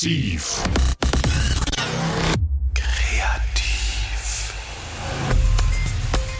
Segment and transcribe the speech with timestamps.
[0.00, 0.62] Massiv.
[2.72, 4.54] Kreativ.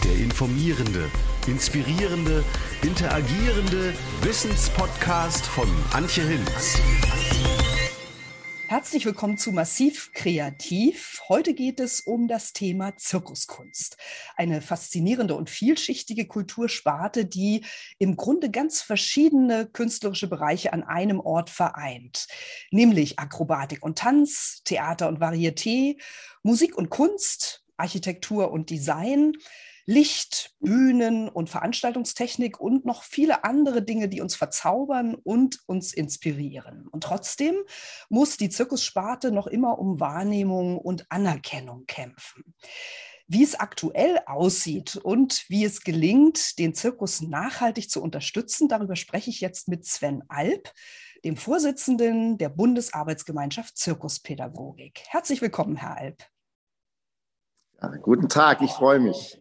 [0.02, 1.10] Der informierende,
[1.46, 2.42] inspirierende,
[2.80, 6.80] interagierende Wissenspodcast von Antje Hinz.
[8.70, 11.20] Herzlich willkommen zu Massiv Kreativ.
[11.28, 13.96] Heute geht es um das Thema Zirkuskunst.
[14.36, 17.64] Eine faszinierende und vielschichtige Kultursparte, die
[17.98, 22.28] im Grunde ganz verschiedene künstlerische Bereiche an einem Ort vereint.
[22.70, 26.00] Nämlich Akrobatik und Tanz, Theater und Varieté,
[26.44, 29.32] Musik und Kunst, Architektur und Design,
[29.90, 36.86] Licht, Bühnen und Veranstaltungstechnik und noch viele andere Dinge, die uns verzaubern und uns inspirieren.
[36.86, 37.56] Und trotzdem
[38.08, 42.54] muss die Zirkussparte noch immer um Wahrnehmung und Anerkennung kämpfen.
[43.26, 49.30] Wie es aktuell aussieht und wie es gelingt, den Zirkus nachhaltig zu unterstützen, darüber spreche
[49.30, 50.72] ich jetzt mit Sven Alp,
[51.24, 55.02] dem Vorsitzenden der Bundesarbeitsgemeinschaft Zirkuspädagogik.
[55.08, 56.22] Herzlich willkommen, Herr Alp.
[58.02, 59.39] Guten Tag, ich freue mich.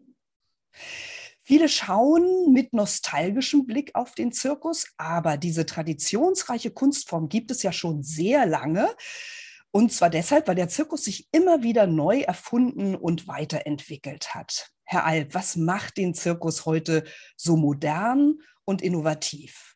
[1.42, 7.72] Viele schauen mit nostalgischem Blick auf den Zirkus, aber diese traditionsreiche Kunstform gibt es ja
[7.72, 8.88] schon sehr lange.
[9.72, 14.72] Und zwar deshalb, weil der Zirkus sich immer wieder neu erfunden und weiterentwickelt hat.
[14.84, 17.04] Herr Alp, was macht den Zirkus heute
[17.36, 19.76] so modern und innovativ?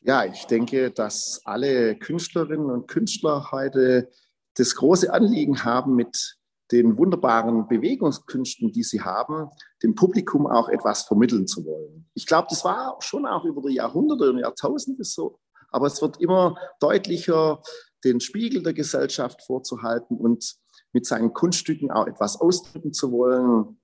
[0.00, 4.10] Ja, ich denke, dass alle Künstlerinnen und Künstler heute
[4.54, 6.37] das große Anliegen haben, mit
[6.70, 9.48] den wunderbaren Bewegungskünsten, die sie haben,
[9.82, 12.08] dem Publikum auch etwas vermitteln zu wollen.
[12.14, 15.38] Ich glaube, das war schon auch über die Jahrhunderte und Jahrtausende so,
[15.70, 17.62] aber es wird immer deutlicher,
[18.04, 20.56] den Spiegel der Gesellschaft vorzuhalten und
[20.92, 23.80] mit seinen Kunststücken auch etwas ausdrücken zu wollen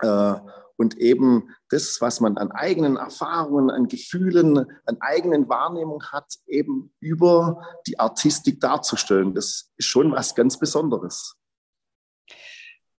[0.00, 0.34] äh,
[0.76, 6.92] und eben das, was man an eigenen Erfahrungen, an Gefühlen, an eigenen Wahrnehmungen hat, eben
[7.00, 9.34] über die Artistik darzustellen.
[9.34, 11.36] Das ist schon was ganz Besonderes.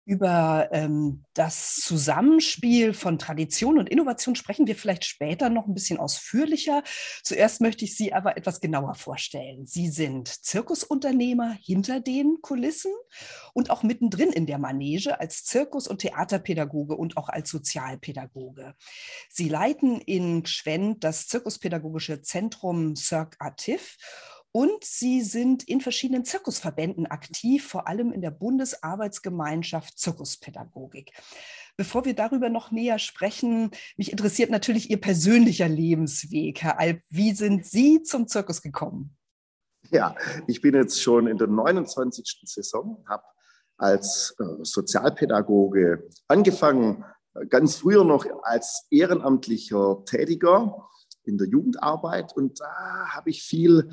[0.08, 6.00] Über ähm, das Zusammenspiel von Tradition und Innovation sprechen wir vielleicht später noch ein bisschen
[6.00, 6.82] ausführlicher.
[7.24, 9.66] Zuerst möchte ich Sie aber etwas genauer vorstellen.
[9.66, 12.94] Sie sind Zirkusunternehmer hinter den Kulissen
[13.54, 18.76] und auch mittendrin in der Manege als Zirkus- und Theaterpädagoge und auch als Sozialpädagoge.
[19.30, 23.98] Sie leiten in Gschwend das Zirkuspädagogische Zentrum Cirque Artif
[24.58, 31.12] und Sie sind in verschiedenen Zirkusverbänden aktiv, vor allem in der Bundesarbeitsgemeinschaft Zirkuspädagogik.
[31.76, 37.02] Bevor wir darüber noch näher sprechen, mich interessiert natürlich Ihr persönlicher Lebensweg, Herr Alp.
[37.12, 39.16] Wie sind Sie zum Zirkus gekommen?
[39.92, 40.16] Ja,
[40.48, 42.42] ich bin jetzt schon in der 29.
[42.46, 43.26] Saison, habe
[43.78, 47.06] als äh, Sozialpädagoge angefangen,
[47.50, 50.90] ganz früher noch als ehrenamtlicher Tätiger
[51.26, 53.92] in der Jugendarbeit und da habe ich viel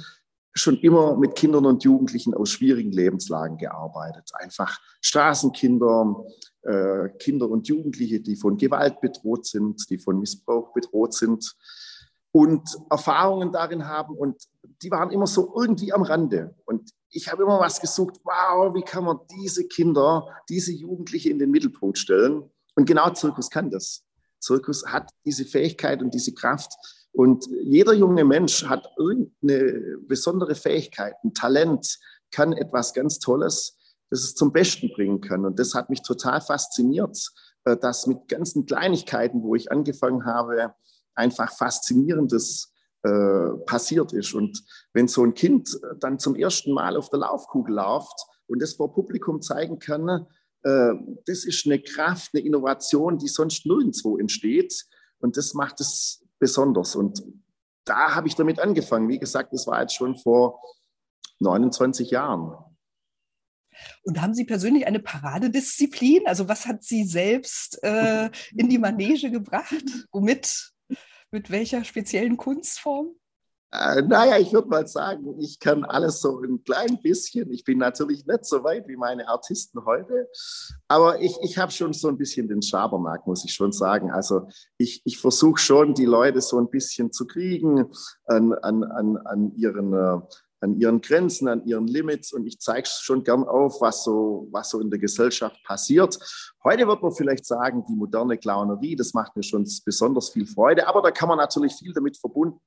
[0.55, 4.31] schon immer mit Kindern und Jugendlichen aus schwierigen Lebenslagen gearbeitet.
[4.35, 6.25] Einfach Straßenkinder,
[6.63, 11.57] äh, Kinder und Jugendliche, die von Gewalt bedroht sind, die von Missbrauch bedroht sind
[12.31, 14.17] und Erfahrungen darin haben.
[14.17, 14.45] Und
[14.83, 16.55] die waren immer so irgendwie am Rande.
[16.65, 21.39] Und ich habe immer was gesucht, wow, wie kann man diese Kinder, diese Jugendliche in
[21.39, 22.49] den Mittelpunkt stellen?
[22.77, 24.05] Und genau Zirkus kann das.
[24.41, 26.73] Zirkus hat diese Fähigkeit und diese Kraft,
[27.15, 31.99] und jeder junge Mensch hat irgendeine besondere Fähigkeit, ein Talent,
[32.33, 33.79] kann etwas ganz Tolles,
[34.11, 35.47] das es zum Besten bringen kann.
[35.47, 37.17] Und das hat mich total fasziniert,
[37.65, 40.75] äh, dass mit ganzen Kleinigkeiten, wo ich angefangen habe,
[41.15, 42.73] einfach Faszinierendes
[43.05, 44.35] äh, passiert ist.
[44.35, 48.75] Und wenn so ein Kind dann zum ersten Mal auf der Laufkugel läuft und das
[48.75, 50.27] vor Publikum zeigen kann,
[50.65, 50.95] äh,
[51.27, 54.85] das ist eine Kraft, eine Innovation, die sonst nirgendwo entsteht.
[55.21, 56.97] Und das macht es besonders.
[56.97, 57.23] Und
[57.85, 59.09] da habe ich damit angefangen.
[59.09, 60.61] Wie gesagt, das war jetzt schon vor
[61.41, 62.57] 29 Jahren.
[64.05, 66.27] Und haben Sie persönlich eine Paradedisziplin?
[66.27, 69.85] Also was hat Sie selbst äh, in die Manege gebracht?
[70.13, 70.73] Womit?
[71.31, 73.17] Mit welcher speziellen Kunstform?
[73.75, 77.51] Äh, naja, ich würde mal sagen, ich kann alles so ein klein bisschen.
[77.51, 80.29] Ich bin natürlich nicht so weit wie meine Artisten heute,
[80.87, 84.13] aber ich, ich habe schon so ein bisschen den Schabernack, muss ich schon sagen.
[84.13, 84.49] Also
[84.79, 87.91] ich, ich versuche schon, die Leute so ein bisschen zu kriegen
[88.27, 90.21] an, an, an, an ihren äh,
[90.65, 94.71] an ihren Grenzen, an ihren Limits und ich zeige schon gern auf, was so, was
[94.71, 96.19] so in der Gesellschaft passiert.
[96.65, 100.89] Heute wird man vielleicht sagen, die moderne Clownerie, das macht mir schon besonders viel Freude,
[100.89, 102.19] aber da kann man natürlich viel damit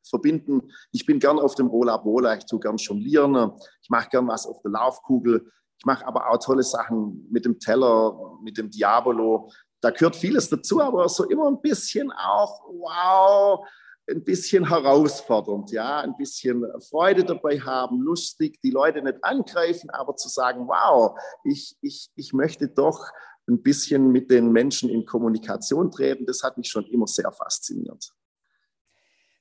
[0.03, 0.71] verbinden.
[0.91, 3.51] Ich bin gern auf dem Rola Bola, ich tue gern jonglieren,
[3.81, 7.59] ich mache gern was auf der Laufkugel, ich mache aber auch tolle Sachen mit dem
[7.59, 9.51] Teller, mit dem Diabolo.
[9.81, 13.67] Da gehört vieles dazu, aber so immer ein bisschen auch, wow,
[14.09, 20.15] ein bisschen herausfordernd, ja, ein bisschen Freude dabei haben, lustig, die Leute nicht angreifen, aber
[20.15, 23.12] zu sagen, wow, ich, ich, ich möchte doch
[23.48, 28.12] ein bisschen mit den Menschen in Kommunikation treten, das hat mich schon immer sehr fasziniert.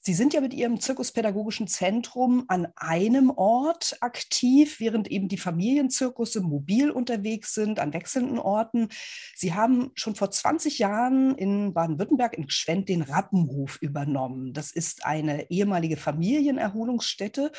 [0.06, 6.42] Sie sind ja mit Ihrem zirkuspädagogischen Zentrum an einem Ort aktiv, während eben die Familienzirkusse
[6.42, 8.86] mobil unterwegs sind, an wechselnden Orten.
[9.34, 14.52] Sie haben schon vor 20 Jahren in Baden-Württemberg in Gschwend den Rappenhof übernommen.
[14.52, 17.50] Das ist eine ehemalige Familienerholungsstätte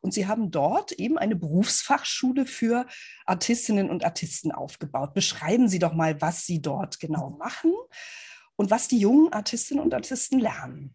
[0.00, 2.86] und Sie haben dort eben eine Berufsfachschule für
[3.24, 5.12] Artistinnen und Artisten aufgebaut.
[5.12, 7.72] Beschreiben Sie doch mal, was Sie dort genau machen
[8.54, 10.94] und was die jungen Artistinnen und Artisten lernen.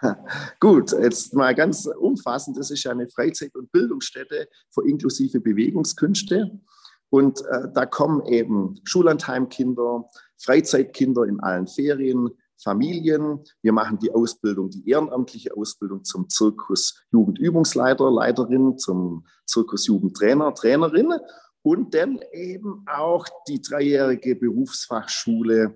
[0.60, 2.56] Gut, jetzt mal ganz umfassend.
[2.56, 6.60] Das ist ja eine Freizeit- und Bildungsstätte für inklusive Bewegungskünste.
[7.10, 10.08] Und äh, da kommen eben Schullandheimkinder,
[10.38, 12.30] Freizeitkinder in allen Ferien,
[12.62, 13.40] Familien.
[13.62, 21.12] Wir machen die Ausbildung, die ehrenamtliche Ausbildung zum Zirkus Jugendübungsleiter, Leiterin, zum Zirkus Jugendtrainer, Trainerin
[21.62, 25.74] und dann eben auch die dreijährige Berufsfachschule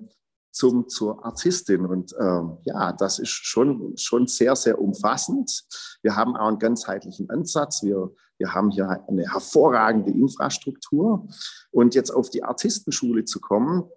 [0.55, 1.85] zum, zur Artistin.
[1.85, 5.65] Und ähm, ja, das ist schon, schon sehr, sehr umfassend.
[6.03, 7.83] Wir haben auch einen ganzheitlichen Ansatz.
[7.83, 11.27] Wir, wir haben hier eine hervorragende Infrastruktur.
[11.73, 13.91] Und jetzt auf die Artistenschule zu kommen,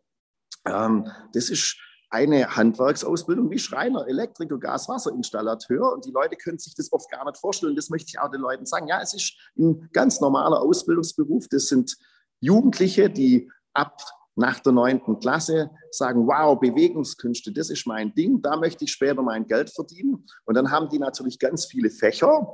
[0.66, 1.78] ähm, das ist
[2.10, 5.94] eine Handwerksausbildung wie Schreiner, Elektriker, Gaswasserinstallateur.
[5.94, 7.76] Und die Leute können sich das oft gar nicht vorstellen.
[7.76, 8.88] Das möchte ich auch den Leuten sagen.
[8.88, 11.48] Ja, es ist ein ganz normaler Ausbildungsberuf.
[11.50, 11.98] Das sind
[12.40, 14.02] Jugendliche, die ab
[14.38, 19.22] nach der neunten Klasse sagen, wow, Bewegungskünste, das ist mein Ding, da möchte ich später
[19.22, 20.26] mein Geld verdienen.
[20.46, 22.48] Und dann haben die natürlich ganz viele Fächer,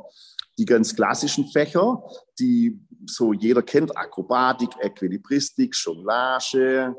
[0.58, 2.02] die ganz klassischen Fächer,
[2.40, 6.96] die so jeder kennt, Akrobatik, Äquilibristik, Jonglage,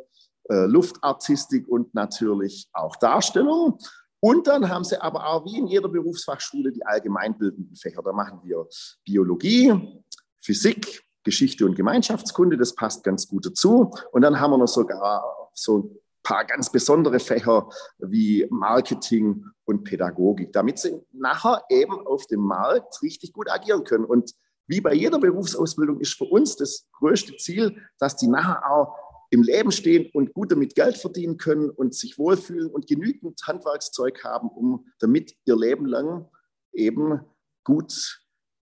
[0.51, 3.79] äh, Luftartistik und natürlich auch Darstellung.
[4.21, 8.03] Und dann haben sie aber auch wie in jeder Berufsfachschule die allgemeinbildenden Fächer.
[8.03, 8.67] Da machen wir
[9.05, 10.03] Biologie,
[10.43, 13.91] Physik, Geschichte und Gemeinschaftskunde, das passt ganz gut dazu.
[14.13, 15.25] Und dann haben wir noch sogar
[15.55, 17.69] so ein paar ganz besondere Fächer
[17.99, 24.05] wie Marketing und Pädagogik, damit sie nachher eben auf dem Markt richtig gut agieren können.
[24.05, 24.33] Und
[24.67, 28.97] wie bei jeder Berufsausbildung ist für uns das größte Ziel, dass die nachher auch
[29.31, 34.23] im Leben stehen und gut damit Geld verdienen können und sich wohlfühlen und genügend Handwerkszeug
[34.25, 36.29] haben, um damit ihr Leben lang
[36.73, 37.21] eben
[37.65, 38.23] gut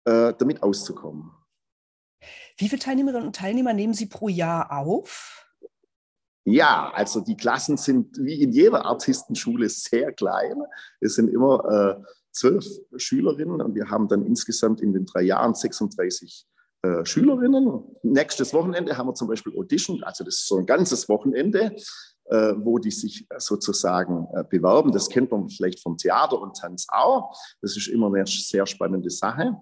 [0.04, 1.30] äh, damit auszukommen.
[2.56, 5.46] Wie viele Teilnehmerinnen und Teilnehmer nehmen Sie pro Jahr auf?
[6.44, 10.62] Ja, also die Klassen sind wie in jeder Artistenschule sehr klein.
[11.00, 12.66] Es sind immer äh, zwölf
[12.96, 16.46] Schülerinnen und wir haben dann insgesamt in den drei Jahren 36
[16.82, 17.82] äh, Schülerinnen.
[18.02, 21.74] Nächstes Wochenende haben wir zum Beispiel Audition, also das ist so ein ganzes Wochenende,
[22.26, 24.92] äh, wo die sich sozusagen äh, bewerben.
[24.92, 27.34] Das kennt man vielleicht vom Theater und Tanz auch.
[27.62, 29.56] Das ist immer eine sehr spannende Sache.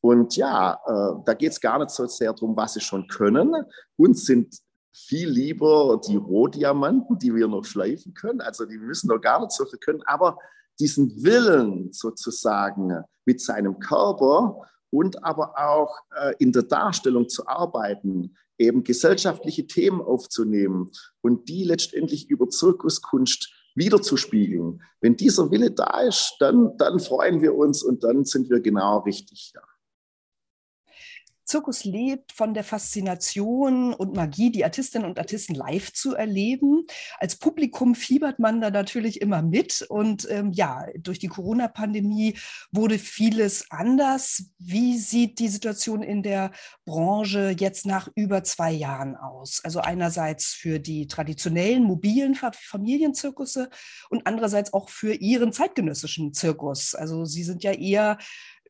[0.00, 3.54] Und ja, äh, da geht es gar nicht so sehr darum, was sie schon können.
[3.96, 4.54] Uns sind
[4.92, 8.40] viel lieber die Rohdiamanten, die wir noch schleifen können.
[8.40, 10.38] Also die müssen noch gar nicht so viel können, aber
[10.80, 18.36] diesen Willen sozusagen mit seinem Körper und aber auch äh, in der Darstellung zu arbeiten,
[18.58, 20.90] eben gesellschaftliche Themen aufzunehmen
[21.20, 24.82] und die letztendlich über Zirkuskunst wiederzuspiegeln.
[25.00, 28.98] Wenn dieser Wille da ist, dann, dann freuen wir uns und dann sind wir genau
[29.00, 29.52] richtig.
[29.54, 29.62] Ja.
[31.48, 36.86] Zirkus lebt von der Faszination und Magie, die Artistinnen und Artisten live zu erleben.
[37.18, 39.80] Als Publikum fiebert man da natürlich immer mit.
[39.88, 42.36] Und ähm, ja, durch die Corona-Pandemie
[42.70, 44.50] wurde vieles anders.
[44.58, 46.52] Wie sieht die Situation in der
[46.84, 49.62] Branche jetzt nach über zwei Jahren aus?
[49.64, 53.70] Also einerseits für die traditionellen mobilen Familienzirkusse
[54.10, 56.94] und andererseits auch für Ihren zeitgenössischen Zirkus.
[56.94, 58.18] Also Sie sind ja eher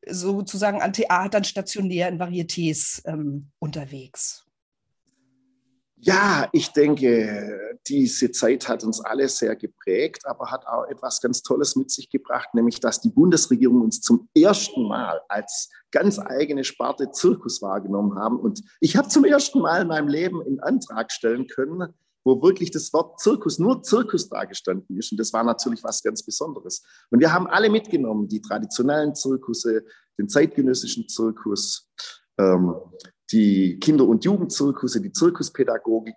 [0.07, 4.45] sozusagen an Theatern stationär in Varietés ähm, unterwegs?
[6.00, 11.43] Ja, ich denke, diese Zeit hat uns alle sehr geprägt, aber hat auch etwas ganz
[11.43, 16.62] Tolles mit sich gebracht, nämlich dass die Bundesregierung uns zum ersten Mal als ganz eigene
[16.62, 18.38] Sparte Zirkus wahrgenommen haben.
[18.38, 21.93] Und ich habe zum ersten Mal in meinem Leben einen Antrag stellen können,
[22.28, 25.11] wo wirklich das Wort Zirkus, nur Zirkus dargestanden ist.
[25.12, 26.82] Und das war natürlich was ganz Besonderes.
[27.11, 29.82] Und wir haben alle mitgenommen, die traditionellen Zirkusse,
[30.18, 31.88] den zeitgenössischen Zirkus,
[32.38, 32.75] ähm,
[33.32, 36.16] die Kinder- und Jugendzirkusse, die Zirkuspädagogik.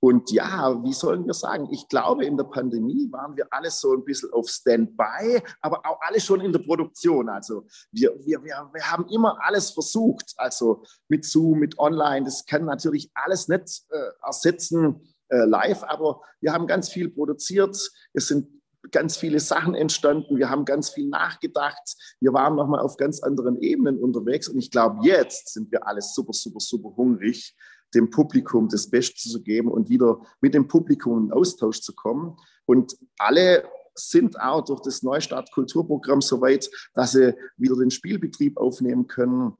[0.00, 3.92] Und ja, wie sollen wir sagen, ich glaube, in der Pandemie waren wir alle so
[3.92, 7.28] ein bisschen auf Standby, aber auch alle schon in der Produktion.
[7.28, 12.24] Also wir, wir, wir, wir haben immer alles versucht, also mit Zoom, mit Online.
[12.24, 15.00] Das kann natürlich alles nicht äh, ersetzen,
[15.34, 17.76] äh, live, aber wir haben ganz viel produziert.
[18.12, 18.48] Es sind
[18.90, 20.36] ganz viele Sachen entstanden.
[20.36, 21.96] Wir haben ganz viel nachgedacht.
[22.20, 24.48] Wir waren nochmal auf ganz anderen Ebenen unterwegs.
[24.48, 27.56] Und ich glaube, jetzt sind wir alle super, super, super hungrig,
[27.94, 32.36] dem Publikum das Beste zu geben und wieder mit dem Publikum in Austausch zu kommen.
[32.66, 33.64] Und alle
[33.94, 39.54] sind auch durch das Neustart Kulturprogramm so weit, dass sie wieder den Spielbetrieb aufnehmen können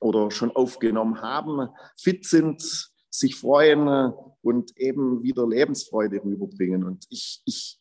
[0.00, 1.68] oder schon aufgenommen haben,
[1.98, 4.12] fit sind, sich freuen
[4.44, 6.84] und eben wieder Lebensfreude rüberbringen.
[6.84, 7.80] Und ich, ich,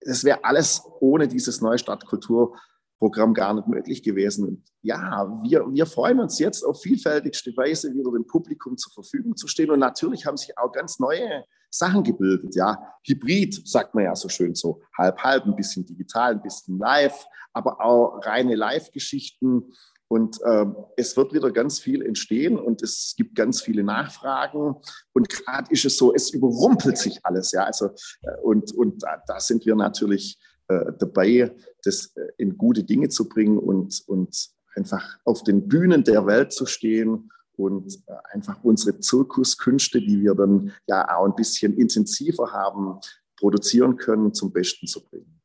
[0.00, 4.46] das wäre alles ohne dieses Neustart Kulturprogramm gar nicht möglich gewesen.
[4.46, 9.36] Und ja, wir, wir freuen uns jetzt auf vielfältigste Weise wieder dem Publikum zur Verfügung
[9.36, 9.70] zu stehen.
[9.70, 12.54] Und natürlich haben sich auch ganz neue Sachen gebildet.
[12.54, 16.78] Ja, Hybrid sagt man ja so schön so, halb halb, ein bisschen digital, ein bisschen
[16.78, 19.72] live, aber auch reine Live-Geschichten.
[20.08, 24.76] Und äh, es wird wieder ganz viel entstehen und es gibt ganz viele Nachfragen.
[25.12, 27.50] Und gerade ist es so, es überrumpelt sich alles.
[27.52, 27.86] Ja, also,
[28.22, 33.08] äh, und, und da, da, sind wir natürlich äh, dabei, das äh, in gute Dinge
[33.08, 38.62] zu bringen und, und einfach auf den Bühnen der Welt zu stehen und äh, einfach
[38.62, 43.00] unsere Zirkuskünste, die wir dann ja auch ein bisschen intensiver haben,
[43.36, 45.35] produzieren können, zum Besten zu bringen.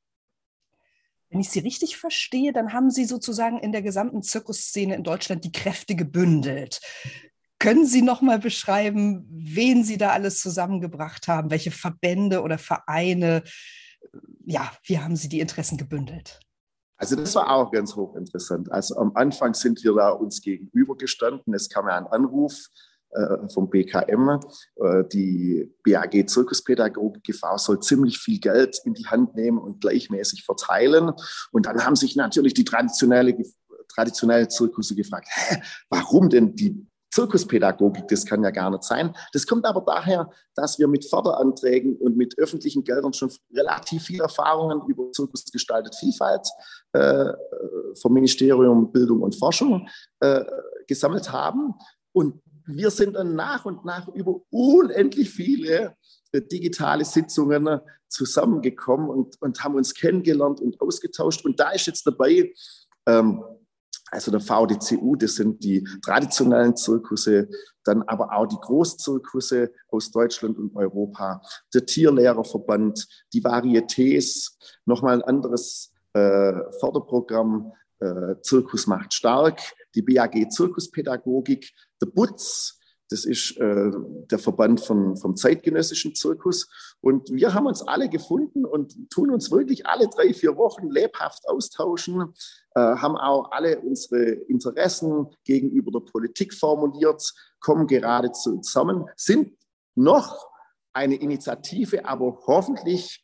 [1.31, 5.45] Wenn ich Sie richtig verstehe, dann haben Sie sozusagen in der gesamten Zirkusszene in Deutschland
[5.45, 6.81] die Kräfte gebündelt.
[7.57, 11.49] Können Sie noch mal beschreiben, wen Sie da alles zusammengebracht haben?
[11.49, 13.43] Welche Verbände oder Vereine?
[14.45, 16.39] Ja, wie haben Sie die Interessen gebündelt?
[16.97, 18.71] Also das war auch ganz hochinteressant.
[18.71, 21.53] Also am Anfang sind wir da uns gegenübergestanden.
[21.53, 22.67] Es kam ja ein Anruf
[23.53, 24.39] vom BKM.
[24.75, 30.43] Äh, die BAG Zirkuspädagogik GV soll ziemlich viel Geld in die Hand nehmen und gleichmäßig
[30.43, 31.11] verteilen.
[31.51, 33.35] Und dann haben sich natürlich die traditionelle
[33.93, 39.13] traditionelle Zirkusse gefragt, hä, warum denn die Zirkuspädagogik, das kann ja gar nicht sein.
[39.33, 44.21] Das kommt aber daher, dass wir mit Förderanträgen und mit öffentlichen Geldern schon relativ viel
[44.21, 46.47] Erfahrungen über Zirkusgestaltet Vielfalt
[46.93, 47.25] äh,
[48.01, 49.87] vom Ministerium Bildung und Forschung
[50.21, 50.45] äh,
[50.87, 51.73] gesammelt haben.
[52.13, 55.95] Und wir sind dann nach und nach über unendlich viele
[56.31, 61.45] äh, digitale Sitzungen zusammengekommen und, und haben uns kennengelernt und ausgetauscht.
[61.45, 62.53] Und da ist jetzt dabei,
[63.05, 63.43] ähm,
[64.11, 67.47] also der VDCU, das sind die traditionellen Zirkusse,
[67.85, 71.41] dann aber auch die Großzirkusse aus Deutschland und Europa,
[71.73, 74.51] der Tierlehrerverband, die Varietés,
[74.85, 79.61] nochmal ein anderes äh, Förderprogramm, äh, Zirkus macht stark,
[79.95, 82.77] die BAG Zirkuspädagogik, der BUTZ,
[83.11, 83.91] das ist äh,
[84.31, 86.69] der Verband von, vom zeitgenössischen Zirkus.
[87.01, 91.47] Und wir haben uns alle gefunden und tun uns wirklich alle drei, vier Wochen lebhaft
[91.47, 92.33] austauschen,
[92.73, 99.57] äh, haben auch alle unsere Interessen gegenüber der Politik formuliert, kommen gerade zusammen, sind
[99.93, 100.47] noch
[100.93, 103.23] eine Initiative, aber hoffentlich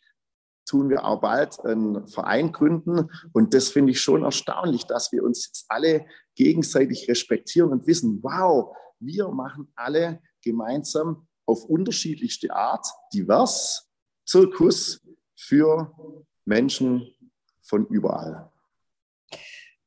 [0.67, 3.09] tun wir auch bald einen Verein gründen.
[3.33, 6.05] Und das finde ich schon erstaunlich, dass wir uns jetzt alle
[6.35, 13.89] gegenseitig respektieren und wissen, wow, wir machen alle gemeinsam auf unterschiedlichste Art divers
[14.25, 15.01] Zirkus
[15.35, 15.91] für
[16.45, 17.07] Menschen
[17.61, 18.51] von überall.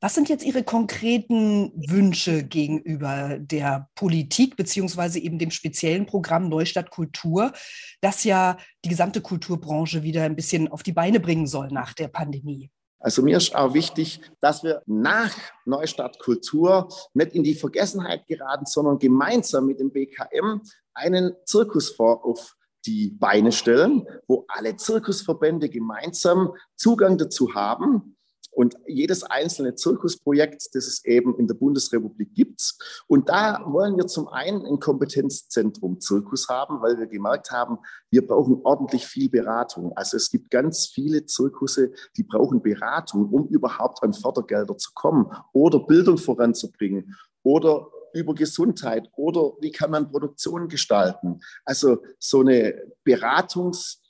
[0.02, 6.90] Was sind jetzt Ihre konkreten Wünsche gegenüber der Politik beziehungsweise eben dem speziellen Programm Neustadt
[6.90, 7.52] Kultur,
[8.00, 12.08] das ja die gesamte Kulturbranche wieder ein bisschen auf die Beine bringen soll nach der
[12.08, 12.70] Pandemie?
[12.98, 15.34] Also mir ist auch wichtig, dass wir nach
[15.66, 20.62] Neustadt Kultur nicht in die Vergessenheit geraten, sondern gemeinsam mit dem BKM
[20.94, 28.16] einen Zirkusfonds auf die Beine stellen, wo alle Zirkusverbände gemeinsam Zugang dazu haben
[28.60, 32.74] und jedes einzelne Zirkusprojekt, das es eben in der Bundesrepublik gibt.
[33.06, 37.78] Und da wollen wir zum einen ein Kompetenzzentrum Zirkus haben, weil wir gemerkt haben,
[38.10, 39.96] wir brauchen ordentlich viel Beratung.
[39.96, 45.32] Also es gibt ganz viele Zirkusse, die brauchen Beratung, um überhaupt an Fördergelder zu kommen
[45.54, 51.40] oder Bildung voranzubringen oder über Gesundheit oder wie kann man Produktion gestalten.
[51.64, 52.74] Also so eine
[53.06, 54.00] Beratungs-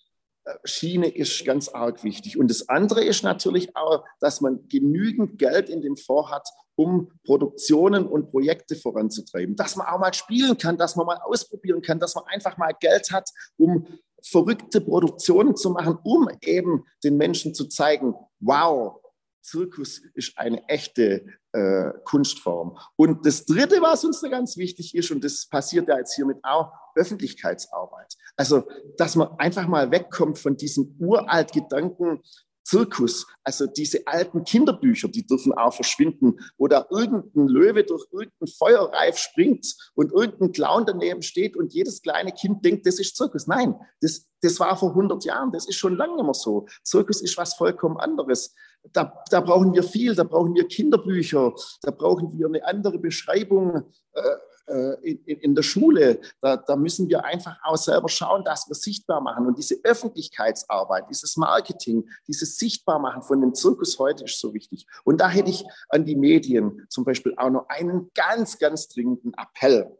[0.64, 2.38] Schiene ist ganz arg wichtig.
[2.38, 7.12] Und das andere ist natürlich auch, dass man genügend Geld in dem Fonds hat, um
[7.24, 9.54] Produktionen und Projekte voranzutreiben.
[9.56, 12.72] Dass man auch mal spielen kann, dass man mal ausprobieren kann, dass man einfach mal
[12.80, 13.28] Geld hat,
[13.58, 13.86] um
[14.22, 19.00] verrückte Produktionen zu machen, um eben den Menschen zu zeigen, wow,
[19.42, 22.78] Zirkus ist eine echte äh, Kunstform.
[22.96, 26.38] Und das Dritte, was uns da ganz wichtig ist, und das passiert ja jetzt hiermit
[26.42, 28.16] auch, Öffentlichkeitsarbeit.
[28.36, 28.64] Also,
[28.96, 32.22] dass man einfach mal wegkommt von diesem uralt Gedanken,
[32.70, 38.46] Zirkus, also diese alten Kinderbücher, die dürfen auch verschwinden, wo da irgendein Löwe durch irgendein
[38.46, 43.48] Feuerreif springt und irgendein Clown daneben steht und jedes kleine Kind denkt, das ist Zirkus.
[43.48, 46.66] Nein, das, das war vor 100 Jahren, das ist schon lange mehr so.
[46.84, 48.54] Zirkus ist was vollkommen anderes.
[48.92, 53.84] Da, da brauchen wir viel, da brauchen wir Kinderbücher, da brauchen wir eine andere Beschreibung.
[54.12, 54.22] Äh,
[54.70, 58.74] äh, in, in, der Schule, da, da, müssen wir einfach auch selber schauen, dass wir
[58.74, 59.46] sichtbar machen.
[59.46, 64.86] Und diese Öffentlichkeitsarbeit, dieses Marketing, dieses Sichtbarmachen von dem Zirkus heute ist so wichtig.
[65.02, 69.34] Und da hätte ich an die Medien zum Beispiel auch noch einen ganz, ganz dringenden
[69.34, 69.98] Appell.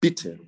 [0.00, 0.38] Bitte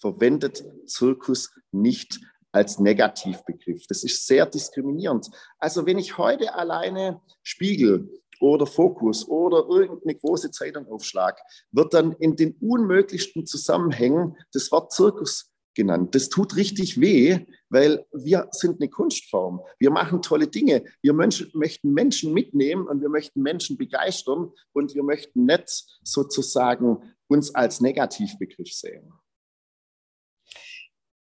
[0.00, 2.20] verwendet Zirkus nicht
[2.56, 3.86] als Negativbegriff.
[3.86, 5.28] Das ist sehr diskriminierend.
[5.58, 8.08] Also wenn ich heute alleine Spiegel
[8.40, 11.38] oder Fokus oder irgendeine große Zeitung aufschlag,
[11.70, 16.14] wird dann in den unmöglichsten Zusammenhängen das Wort Zirkus genannt.
[16.14, 19.60] Das tut richtig weh, weil wir sind eine Kunstform.
[19.78, 20.82] Wir machen tolle Dinge.
[21.02, 27.14] Wir Menschen, möchten Menschen mitnehmen und wir möchten Menschen begeistern und wir möchten nicht sozusagen
[27.28, 29.12] uns als Negativbegriff sehen.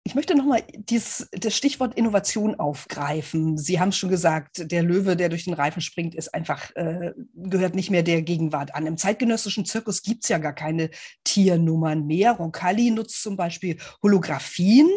[0.06, 3.58] Ich möchte nochmal das Stichwort Innovation aufgreifen.
[3.58, 7.74] Sie haben schon gesagt, der Löwe, der durch den Reifen springt, ist einfach, äh, gehört
[7.74, 8.86] nicht mehr der Gegenwart an.
[8.86, 10.90] Im zeitgenössischen Zirkus gibt es ja gar keine
[11.24, 12.34] Tiernummern mehr.
[12.34, 14.90] Roncalli nutzt zum Beispiel Holographien,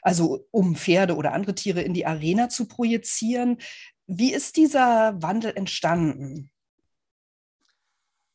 [0.00, 3.58] also um Pferde oder andere Tiere in die Arena zu projizieren.
[4.06, 6.50] Wie ist dieser Wandel entstanden?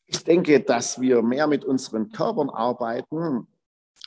[0.06, 3.48] Ich denke, dass wir mehr mit unseren Körpern arbeiten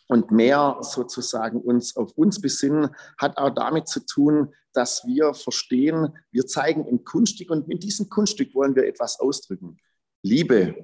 [0.06, 6.16] und mehr sozusagen uns auf uns besinnen, hat auch damit zu tun, dass wir verstehen,
[6.30, 9.78] wir zeigen ein Kunststück und mit diesem Kunststück wollen wir etwas ausdrücken.
[10.22, 10.74] Liebe,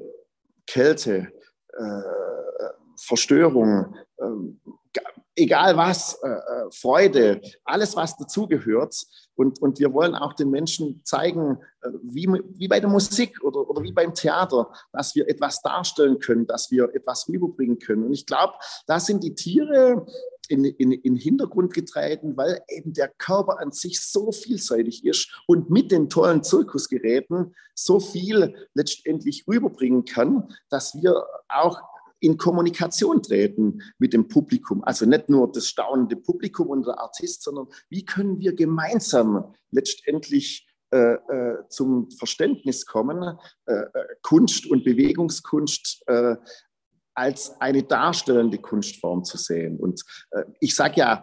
[0.67, 1.33] Kälte,
[1.73, 2.03] äh,
[3.01, 5.01] Verstörung, äh,
[5.37, 8.95] egal was, äh, äh, Freude, alles, was dazugehört.
[9.35, 13.69] Und, und wir wollen auch den Menschen zeigen, äh, wie, wie bei der Musik oder,
[13.69, 18.05] oder wie beim Theater, dass wir etwas darstellen können, dass wir etwas rüberbringen können.
[18.05, 18.55] Und ich glaube,
[18.87, 20.07] da sind die Tiere
[20.49, 25.71] in, in, in Hintergrund getreten, weil eben der Körper an sich so vielseitig ist und
[25.71, 31.81] mit den tollen Zirkusgeräten so viel letztendlich rüberbringen kann, dass wir auch
[32.21, 34.85] in Kommunikation treten mit dem Publikum.
[34.85, 40.69] Also nicht nur das staunende Publikum und der Artist, sondern wie können wir gemeinsam letztendlich
[40.93, 43.89] äh, äh, zum Verständnis kommen, äh, äh
[44.23, 46.37] Kunst und Bewegungskunst äh,
[47.15, 49.79] als eine darstellende Kunstform zu sehen.
[49.79, 51.23] Und äh, ich sage ja,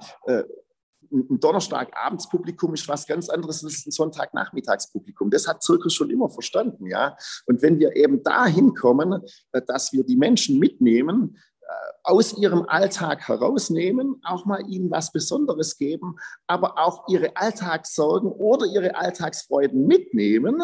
[1.11, 5.29] ein Donnerstagabendspublikum ist was ganz anderes als ein Sonntagnachmittagspublikum.
[5.29, 7.17] Das hat Zirkus schon immer verstanden, ja.
[7.45, 12.63] Und wenn wir eben dahin kommen, äh, dass wir die Menschen mitnehmen, äh, aus ihrem
[12.69, 16.15] Alltag herausnehmen, auch mal ihnen was Besonderes geben,
[16.47, 20.63] aber auch ihre Alltagssorgen oder ihre Alltagsfreuden mitnehmen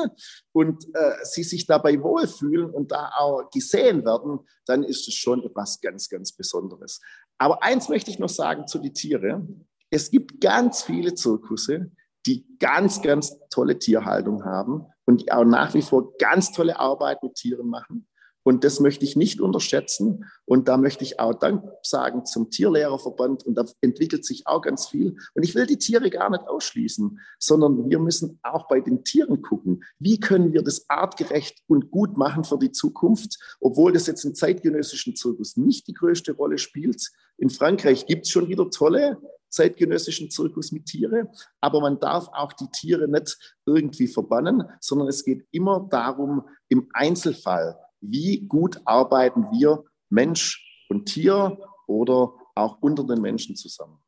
[0.53, 5.43] und äh, sie sich dabei wohlfühlen und da auch gesehen werden, dann ist es schon
[5.43, 7.01] etwas ganz, ganz Besonderes.
[7.37, 9.67] Aber eins möchte ich noch sagen zu den Tieren.
[9.93, 11.91] Es gibt ganz viele Zirkusse,
[12.25, 17.21] die ganz, ganz tolle Tierhaltung haben und die auch nach wie vor ganz tolle Arbeit
[17.21, 18.07] mit Tieren machen.
[18.41, 20.25] Und das möchte ich nicht unterschätzen.
[20.45, 23.43] Und da möchte ich auch Dank sagen zum Tierlehrerverband.
[23.45, 25.15] Und da entwickelt sich auch ganz viel.
[25.35, 29.43] Und ich will die Tiere gar nicht ausschließen, sondern wir müssen auch bei den Tieren
[29.43, 29.83] gucken.
[29.99, 34.33] Wie können wir das artgerecht und gut machen für die Zukunft, obwohl das jetzt im
[34.33, 37.11] zeitgenössischen Zirkus nicht die größte Rolle spielt.
[37.37, 39.21] In Frankreich gibt es schon wieder tolle
[39.53, 45.23] zeitgenössischen Zirkus mit Tiere, aber man darf auch die Tiere nicht irgendwie verbannen, sondern es
[45.23, 53.03] geht immer darum, im Einzelfall wie gut arbeiten wir Mensch und Tier oder auch unter
[53.05, 53.99] den Menschen zusammen.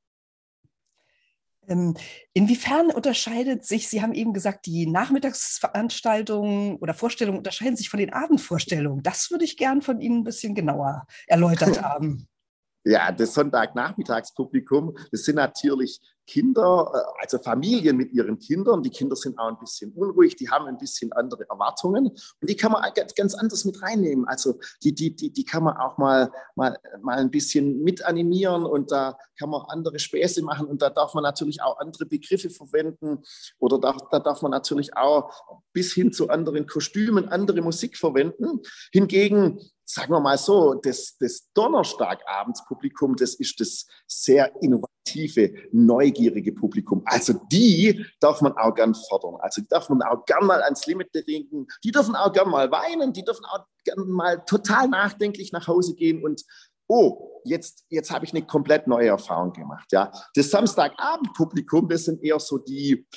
[1.67, 1.95] Ähm,
[2.33, 8.13] inwiefern unterscheidet sich, Sie haben eben gesagt, die Nachmittagsveranstaltungen oder Vorstellungen unterscheiden sich von den
[8.13, 9.01] Abendvorstellungen.
[9.01, 12.27] Das würde ich gern von Ihnen ein bisschen genauer erläutert haben.
[12.85, 18.83] Ja, das Sonntagnachmittagspublikum, das sind natürlich Kinder, äh, also Familien mit ihren Kindern.
[18.83, 22.55] Die Kinder sind auch ein bisschen unruhig, die haben ein bisschen andere Erwartungen und die
[22.55, 24.27] kann man ganz, ganz anders mit reinnehmen.
[24.27, 28.65] Also die, die, die, die kann man auch mal, mal, mal ein bisschen mit animieren
[28.65, 32.49] und da kann man andere Späße machen und da darf man natürlich auch andere Begriffe
[32.49, 33.23] verwenden
[33.59, 35.31] oder da, da darf man natürlich auch
[35.73, 38.61] bis hin zu anderen Kostümen andere Musik verwenden.
[38.91, 44.94] Hingegen sagen wir mal so, das, das Donnerstagabendspublikum, das ist das sehr innovative,
[45.71, 47.01] neugierige Publikum.
[47.05, 49.35] Also die darf man auch gern fördern.
[49.39, 51.67] Also die darf man auch gern mal ans Limit denken.
[51.83, 53.13] Die dürfen auch gern mal weinen.
[53.13, 56.43] Die dürfen auch gern mal total nachdenklich nach Hause gehen und
[56.87, 59.91] oh, jetzt, jetzt habe ich eine komplett neue Erfahrung gemacht.
[59.91, 60.11] Ja.
[60.35, 63.07] Das Samstagabendpublikum, das sind eher so die,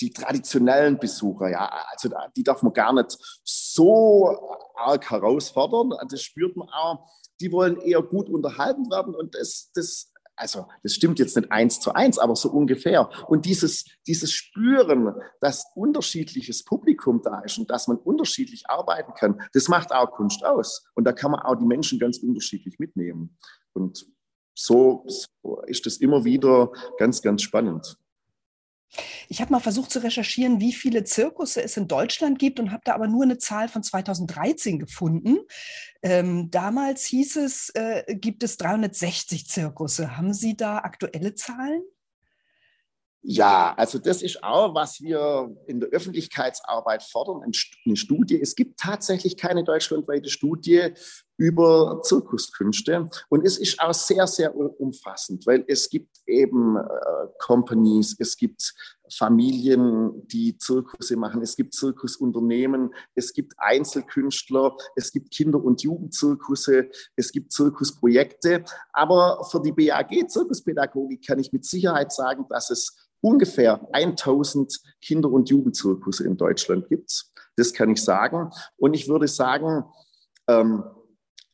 [0.00, 5.94] die traditionellen Besucher, ja, also die darf man gar nicht so arg herausfordern.
[6.08, 7.10] Das spürt man auch.
[7.40, 11.80] Die wollen eher gut unterhalten werden und das, das also das stimmt jetzt nicht eins
[11.80, 13.08] zu eins, aber so ungefähr.
[13.28, 19.40] Und dieses, dieses Spüren, dass unterschiedliches Publikum da ist und dass man unterschiedlich arbeiten kann,
[19.52, 20.84] das macht auch Kunst aus.
[20.94, 23.36] Und da kann man auch die Menschen ganz unterschiedlich mitnehmen.
[23.72, 24.06] Und
[24.54, 25.06] so
[25.66, 27.96] ist es immer wieder ganz, ganz spannend.
[29.28, 32.82] Ich habe mal versucht zu recherchieren, wie viele Zirkusse es in Deutschland gibt und habe
[32.84, 35.38] da aber nur eine Zahl von 2013 gefunden.
[36.02, 40.16] Ähm, damals hieß es, äh, gibt es 360 Zirkusse.
[40.16, 41.82] Haben Sie da aktuelle Zahlen?
[43.28, 48.40] Ja, also das ist auch, was wir in der Öffentlichkeitsarbeit fordern, eine Studie.
[48.40, 50.92] Es gibt tatsächlich keine deutschlandweite Studie
[51.36, 56.82] über Zirkuskünste und es ist auch sehr, sehr umfassend, weil es gibt eben äh,
[57.38, 58.74] Companies, es gibt
[59.12, 66.88] Familien, die Zirkusse machen, es gibt Zirkusunternehmen, es gibt Einzelkünstler, es gibt Kinder- und Jugendzirkusse,
[67.14, 68.64] es gibt Zirkusprojekte.
[68.92, 75.30] Aber für die BAG Zirkuspädagogik kann ich mit Sicherheit sagen, dass es ungefähr 1000 Kinder-
[75.30, 77.26] und Jugendzirkusse in Deutschland gibt.
[77.56, 78.50] Das kann ich sagen.
[78.76, 79.84] Und ich würde sagen,
[80.48, 80.84] ähm,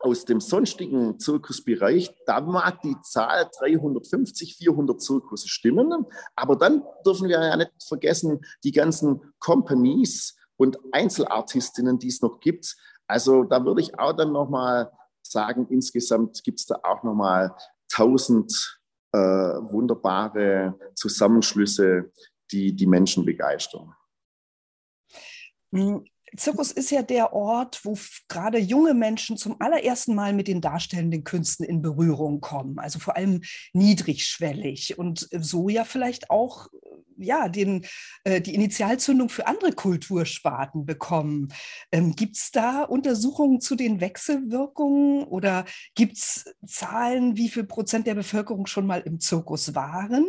[0.02, 6.06] aus dem sonstigen Zirkusbereich, da mag die Zahl 350, 400 Zirkusse stimmen.
[6.36, 12.40] Aber dann dürfen wir ja nicht vergessen, die ganzen Companies und Einzelartistinnen, die es noch
[12.40, 12.76] gibt.
[13.06, 14.90] Also da würde ich auch dann nochmal
[15.22, 17.54] sagen, insgesamt gibt es da auch nochmal
[17.92, 18.80] 1000
[19.12, 22.12] äh, wunderbare Zusammenschlüsse,
[22.50, 23.94] die die Menschen begeistern.
[26.36, 27.96] Zirkus ist ja der Ort, wo
[28.28, 33.16] gerade junge Menschen zum allerersten Mal mit den darstellenden Künsten in Berührung kommen, also vor
[33.16, 33.42] allem
[33.72, 36.68] niedrigschwellig und so ja vielleicht auch
[37.18, 37.86] ja, den,
[38.24, 41.48] äh, die Initialzündung für andere Kultursparten bekommen.
[41.90, 45.64] Ähm, gibt es da Untersuchungen zu den Wechselwirkungen oder
[45.94, 50.26] gibt es Zahlen, wie viel Prozent der Bevölkerung schon mal im Zirkus waren?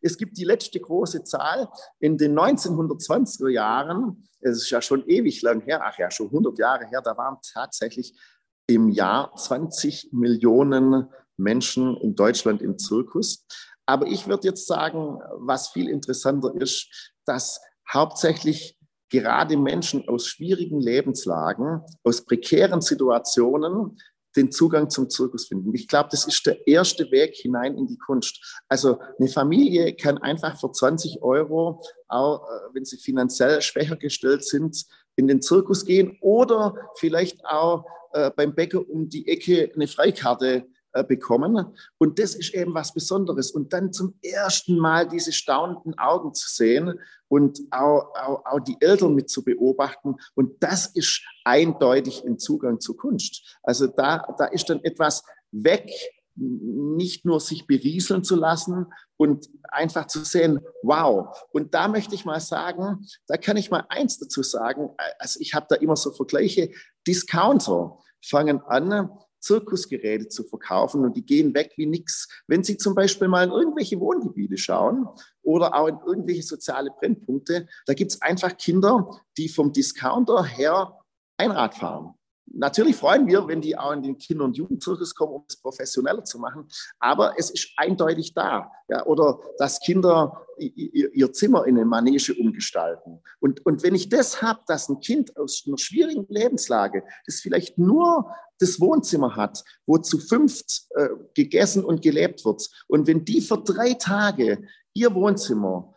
[0.00, 4.24] Es gibt die letzte große Zahl in den 1920er Jahren.
[4.40, 7.02] Es ist ja schon ewig lang her, ach ja, schon 100 Jahre her.
[7.02, 8.18] Da waren tatsächlich
[8.66, 13.46] im Jahr 20 Millionen Menschen in Deutschland im Zirkus.
[13.86, 17.60] Aber ich würde jetzt sagen, was viel interessanter ist, dass
[17.92, 18.78] hauptsächlich
[19.10, 23.98] gerade Menschen aus schwierigen Lebenslagen, aus prekären Situationen
[24.36, 25.74] den Zugang zum Zirkus finden.
[25.74, 28.60] Ich glaube, das ist der erste Weg hinein in die Kunst.
[28.68, 34.44] Also eine Familie kann einfach für 20 Euro, auch äh, wenn sie finanziell schwächer gestellt
[34.44, 34.84] sind,
[35.16, 40.66] in den Zirkus gehen oder vielleicht auch äh, beim Bäcker um die Ecke eine Freikarte
[40.92, 41.66] bekommen.
[41.98, 43.50] Und das ist eben was Besonderes.
[43.50, 46.98] Und dann zum ersten Mal diese staunenden Augen zu sehen
[47.28, 50.16] und auch, auch, auch die Eltern mit zu beobachten.
[50.34, 53.58] Und das ist eindeutig ein Zugang zur Kunst.
[53.62, 55.22] Also da, da ist dann etwas
[55.52, 55.90] weg,
[56.36, 61.36] nicht nur sich berieseln zu lassen und einfach zu sehen, wow.
[61.52, 64.90] Und da möchte ich mal sagen, da kann ich mal eins dazu sagen.
[65.18, 66.70] Also ich habe da immer so Vergleiche.
[67.06, 72.28] Discounter fangen an, Zirkusgeräte zu verkaufen und die gehen weg wie nichts.
[72.46, 75.08] Wenn Sie zum Beispiel mal in irgendwelche Wohngebiete schauen
[75.42, 80.98] oder auch in irgendwelche soziale Brennpunkte, da gibt es einfach Kinder, die vom Discounter her
[81.36, 82.14] Einrad fahren.
[82.52, 86.24] Natürlich freuen wir, wenn die auch in den Kinder- und Jugendzirkus kommen, um es professioneller
[86.24, 86.68] zu machen.
[86.98, 88.70] Aber es ist eindeutig da.
[88.88, 93.22] Ja, oder dass Kinder ihr, Zimmer in eine Manege umgestalten.
[93.38, 97.78] Und, und wenn ich das habe, dass ein Kind aus einer schwierigen Lebenslage, das vielleicht
[97.78, 103.40] nur das Wohnzimmer hat, wo zu fünft äh, gegessen und gelebt wird, und wenn die
[103.40, 105.94] für drei Tage ihr Wohnzimmer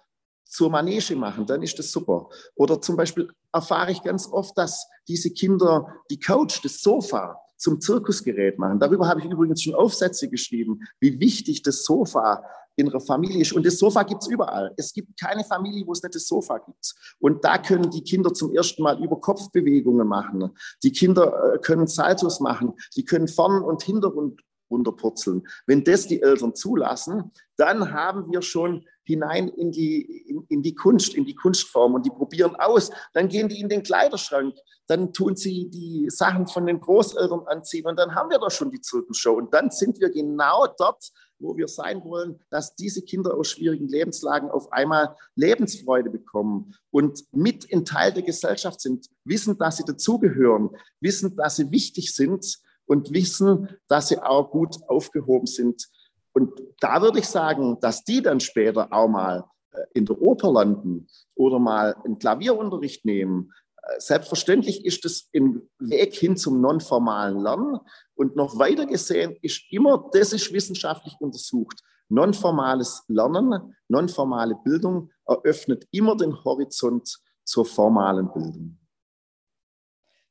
[0.53, 2.29] zur Manege machen, dann ist das super.
[2.55, 7.81] Oder zum Beispiel erfahre ich ganz oft, dass diese Kinder die Couch, das Sofa zum
[7.81, 8.79] Zirkusgerät machen.
[8.79, 12.43] Darüber habe ich übrigens schon Aufsätze geschrieben, wie wichtig das Sofa
[12.75, 13.53] in einer Familie ist.
[13.53, 14.71] Und das Sofa gibt es überall.
[14.77, 16.93] Es gibt keine Familie, wo es nicht das Sofa gibt.
[17.19, 20.51] Und da können die Kinder zum ersten Mal über Kopfbewegungen machen.
[20.83, 22.73] Die Kinder äh, können Saltos machen.
[22.95, 24.39] Die können vorn und Hintergrund
[24.73, 25.47] runterpurzeln.
[25.65, 30.75] Wenn das die Eltern zulassen, dann haben wir schon hinein in die, in, in, die
[30.75, 32.89] Kunst, in die Kunstform und die probieren aus.
[33.13, 34.55] Dann gehen die in den Kleiderschrank,
[34.87, 38.71] dann tun sie die Sachen von den Großeltern anziehen und dann haben wir doch schon
[38.71, 39.33] die Zirkusshow.
[39.33, 43.87] Und dann sind wir genau dort, wo wir sein wollen, dass diese Kinder aus schwierigen
[43.87, 49.83] Lebenslagen auf einmal Lebensfreude bekommen und mit in Teil der Gesellschaft sind, wissen, dass sie
[49.85, 50.69] dazugehören,
[51.01, 55.87] wissen, dass sie wichtig sind und wissen, dass sie auch gut aufgehoben sind.
[56.33, 59.45] Und da würde ich sagen, dass die dann später auch mal
[59.93, 63.51] in der Oper landen oder mal einen Klavierunterricht nehmen,
[63.97, 67.79] selbstverständlich ist es ein Weg hin zum nonformalen Lernen.
[68.15, 75.87] Und noch weiter gesehen ist immer, das ist wissenschaftlich untersucht, nonformales Lernen, nonformale Bildung eröffnet
[75.91, 78.77] immer den Horizont zur formalen Bildung.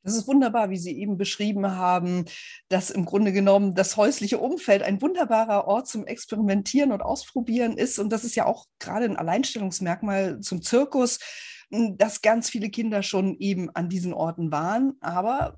[0.03, 2.25] Das ist wunderbar, wie Sie eben beschrieben haben,
[2.69, 7.99] dass im Grunde genommen das häusliche Umfeld ein wunderbarer Ort zum Experimentieren und Ausprobieren ist.
[7.99, 11.19] Und das ist ja auch gerade ein Alleinstellungsmerkmal zum Zirkus,
[11.71, 15.57] dass ganz viele Kinder schon eben an diesen Orten waren, aber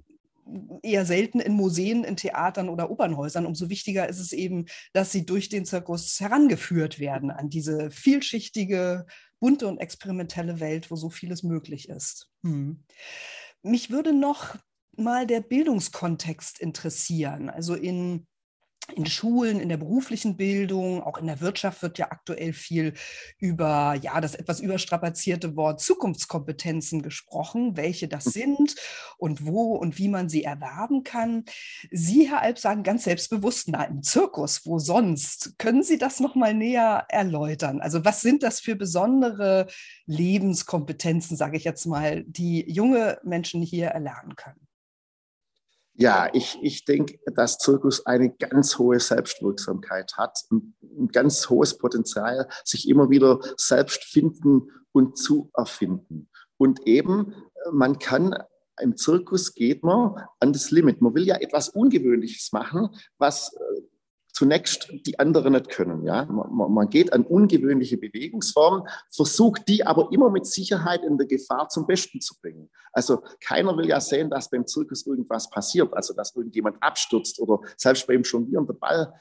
[0.83, 3.47] eher selten in Museen, in Theatern oder Opernhäusern.
[3.47, 9.07] Umso wichtiger ist es eben, dass sie durch den Zirkus herangeführt werden an diese vielschichtige,
[9.41, 12.31] bunte und experimentelle Welt, wo so vieles möglich ist.
[12.43, 12.85] Hm.
[13.65, 14.57] Mich würde noch
[14.97, 17.49] mal der Bildungskontext interessieren.
[17.49, 18.27] Also in
[18.93, 22.93] in Schulen, in der beruflichen Bildung, auch in der Wirtschaft wird ja aktuell viel
[23.39, 28.31] über ja das etwas überstrapazierte Wort Zukunftskompetenzen gesprochen, welche das mhm.
[28.31, 28.75] sind
[29.17, 31.45] und wo und wie man sie erwerben kann.
[31.91, 35.59] Sie, Herr Alp, sagen ganz selbstbewusst, na im Zirkus, wo sonst?
[35.59, 37.81] Können Sie das noch mal näher erläutern?
[37.81, 39.67] Also was sind das für besondere
[40.07, 44.64] Lebenskompetenzen, sage ich jetzt mal, die junge Menschen hier erlernen können?
[45.97, 51.79] Ja, ich, ich denke, dass Zirkus eine ganz hohe Selbstwirksamkeit hat und ein ganz hohes
[51.79, 56.29] Potenzial, sich immer wieder selbst finden und zu erfinden.
[56.57, 57.35] Und eben,
[57.73, 58.35] man kann
[58.81, 61.01] im Zirkus geht man an das Limit.
[61.01, 63.83] Man will ja etwas Ungewöhnliches machen, was äh,
[64.35, 66.05] zunächst die anderen nicht können.
[66.05, 66.27] Ja?
[66.27, 71.69] Man, man, geht an ungewöhnliche Bewegungsformen, versucht die aber immer mit Sicherheit in der Gefahr
[71.69, 72.69] zum Besten zu bringen.
[72.93, 77.61] Also keiner will ja sehen, dass beim Zirkus irgendwas passiert, also dass irgendjemand abstürzt oder
[77.77, 79.15] selbst beim Jonglieren der Ball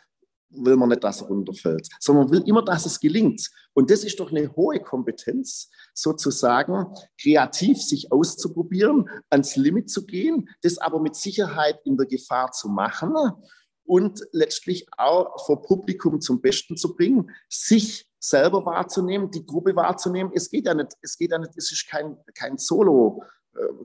[0.55, 3.49] will man nicht, dass er runterfällt, sondern will immer, dass es gelingt.
[3.73, 10.49] Und das ist doch eine hohe Kompetenz, sozusagen kreativ sich auszuprobieren, ans Limit zu gehen,
[10.61, 13.15] das aber mit Sicherheit in der Gefahr zu machen
[13.85, 20.31] und letztlich auch vor Publikum zum Besten zu bringen, sich selber wahrzunehmen, die Gruppe wahrzunehmen.
[20.33, 23.23] Es geht ja nicht, es geht ja nicht, es ist kein, kein Solo.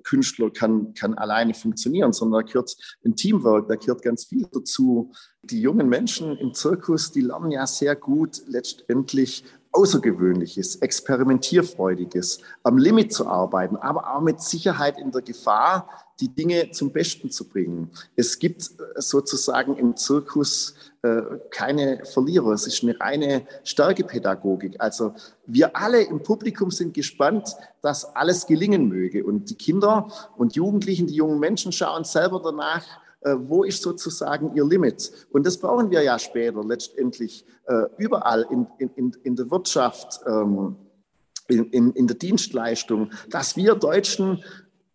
[0.02, 5.12] Künstler kann, kann alleine funktionieren, sondern da gehört ein Teamwork, da gehört ganz viel dazu.
[5.42, 13.12] Die jungen Menschen im Zirkus, die lernen ja sehr gut letztendlich Außergewöhnliches, Experimentierfreudiges, am Limit
[13.12, 15.88] zu arbeiten, aber auch mit Sicherheit in der Gefahr,
[16.20, 17.90] die Dinge zum Besten zu bringen.
[18.16, 22.52] Es gibt äh, sozusagen im Zirkus äh, keine Verlierer.
[22.52, 24.76] Es ist eine reine Stärkepädagogik.
[24.78, 25.14] Also
[25.46, 29.24] wir alle im Publikum sind gespannt, dass alles gelingen möge.
[29.24, 32.84] Und die Kinder und Jugendlichen, die jungen Menschen schauen selber danach,
[33.20, 35.12] äh, wo ist sozusagen ihr Limit?
[35.30, 40.76] Und das brauchen wir ja später letztendlich äh, überall in, in, in der Wirtschaft, ähm,
[41.48, 44.42] in, in, in der Dienstleistung, dass wir Deutschen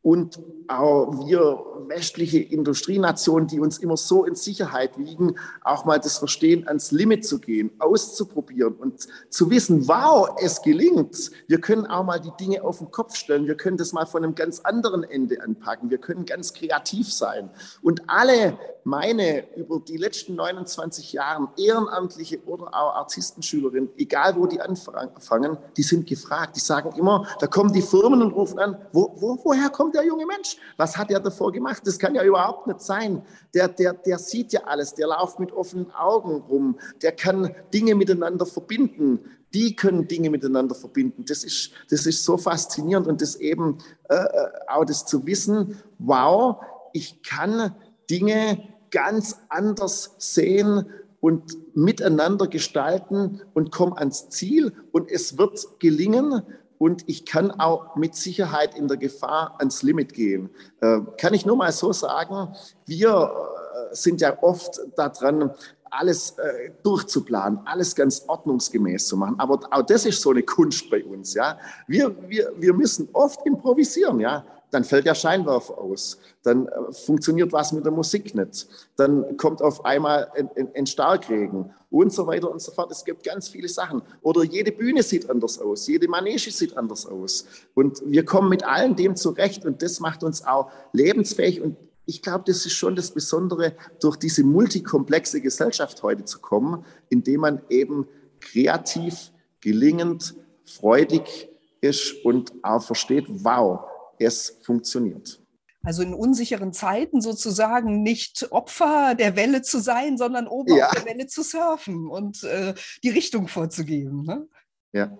[0.04, 6.18] und auch wir westliche Industrienationen, die uns immer so in Sicherheit wiegen, auch mal das
[6.18, 11.32] Verstehen ans Limit zu gehen, auszuprobieren und zu wissen, wow, es gelingt.
[11.48, 13.48] Wir können auch mal die Dinge auf den Kopf stellen.
[13.48, 15.90] Wir können das mal von einem ganz anderen Ende anpacken.
[15.90, 17.50] Wir können ganz kreativ sein.
[17.82, 24.60] Und alle meine über die letzten 29 Jahre ehrenamtliche oder auch Artistenschülerinnen, egal wo die
[24.60, 26.56] anfangen, die sind gefragt.
[26.56, 30.06] Die sagen immer, da kommen die Firmen und rufen an, wo, wo, woher kommt der
[30.06, 30.58] junge Mensch?
[30.78, 31.73] Was hat er davor gemacht?
[31.80, 33.24] Das kann ja überhaupt nicht sein.
[33.54, 37.96] Der, der, der sieht ja alles, der läuft mit offenen Augen rum, der kann Dinge
[37.96, 39.20] miteinander verbinden.
[39.54, 41.26] Die können Dinge miteinander verbinden.
[41.28, 43.78] Das ist, das ist so faszinierend und das eben
[44.10, 46.58] äh, äh auch das zu wissen, wow,
[46.92, 47.76] ich kann
[48.10, 50.86] Dinge ganz anders sehen
[51.20, 56.44] und miteinander gestalten und komme ans Ziel und es wird gelingen
[56.84, 60.50] und ich kann auch mit Sicherheit in der Gefahr ans Limit gehen.
[60.82, 62.54] Äh, kann ich nur mal so sagen,
[62.86, 65.52] wir äh, sind ja oft daran,
[65.90, 69.36] alles äh, durchzuplanen, alles ganz ordnungsgemäß zu machen.
[69.40, 71.34] Aber auch das ist so eine Kunst bei uns.
[71.36, 71.58] Ja?
[71.88, 74.20] Wir, wir, wir müssen oft improvisieren.
[74.20, 74.46] Ja?
[74.74, 79.62] Dann fällt der Scheinwerfer aus, dann äh, funktioniert was mit der Musik nicht, dann kommt
[79.62, 82.92] auf einmal ein, ein, ein, Starkregen und so weiter und so fort.
[82.92, 84.02] Es gibt ganz viele Sachen.
[84.24, 87.46] Oder jede Bühne sieht anders aus, jede Manege sieht anders aus.
[87.76, 92.22] Und wir kommen mit allem dem zurecht und das macht uns auch lebensfähig und ich
[92.22, 97.62] glaube, das ist schon das Besondere, durch diese multikomplexe Gesellschaft heute zu kommen, indem man
[97.70, 98.08] eben
[98.42, 99.32] kreativ,
[99.62, 103.86] gelingend, freudig ist und auch versteht, wow,
[104.24, 105.40] es funktioniert.
[105.86, 110.88] Also in unsicheren Zeiten sozusagen nicht Opfer der Welle zu sein, sondern oben ja.
[110.88, 114.24] auf der Welle zu surfen und äh, die Richtung vorzugeben.
[114.24, 114.48] Ne?
[114.94, 115.18] Ja.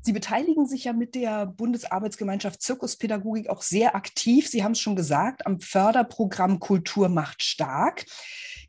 [0.00, 4.48] Sie beteiligen sich ja mit der Bundesarbeitsgemeinschaft Zirkuspädagogik auch sehr aktiv.
[4.48, 8.06] Sie haben es schon gesagt, am Förderprogramm Kultur macht stark.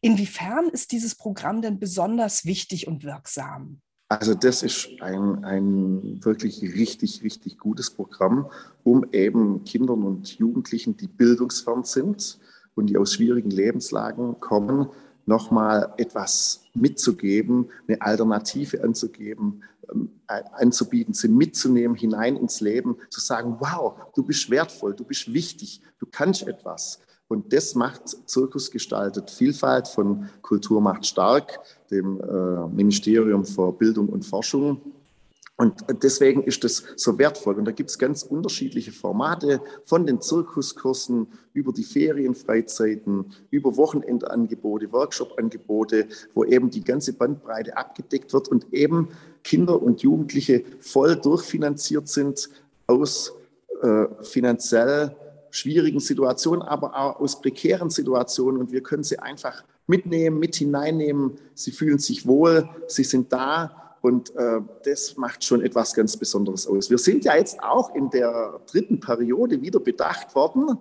[0.02, 3.82] Inwiefern ist dieses Programm denn besonders wichtig und wirksam?
[4.20, 8.48] Also das ist ein, ein wirklich richtig, richtig gutes Programm,
[8.84, 12.38] um eben Kindern und Jugendlichen, die bildungsfern sind
[12.76, 14.90] und die aus schwierigen Lebenslagen kommen,
[15.26, 23.56] nochmal etwas mitzugeben, eine Alternative anzugeben, ähm, anzubieten, sie mitzunehmen hinein ins Leben, zu sagen,
[23.60, 27.00] wow, du bist wertvoll, du bist wichtig, du kannst etwas.
[27.34, 31.60] Und das macht Zirkus gestaltet Vielfalt von Kultur macht stark,
[31.92, 34.82] dem äh, Ministerium für Bildung und Forschung
[35.56, 37.56] und deswegen ist das so wertvoll.
[37.56, 44.92] Und da gibt es ganz unterschiedliche Formate von den Zirkuskursen über die Ferienfreizeiten, über Wochenendangebote,
[44.92, 49.10] Workshop-Angebote, wo eben die ganze Bandbreite abgedeckt wird und eben
[49.44, 52.50] Kinder und Jugendliche voll durchfinanziert sind
[52.88, 53.34] aus
[53.82, 55.16] äh, finanziell
[55.54, 58.60] schwierigen Situationen, aber auch aus prekären Situationen.
[58.60, 61.38] Und wir können sie einfach mitnehmen, mit hineinnehmen.
[61.54, 66.68] Sie fühlen sich wohl, sie sind da und äh, das macht schon etwas ganz Besonderes
[66.68, 66.90] aus.
[66.90, 70.80] Wir sind ja jetzt auch in der dritten Periode wieder bedacht worden.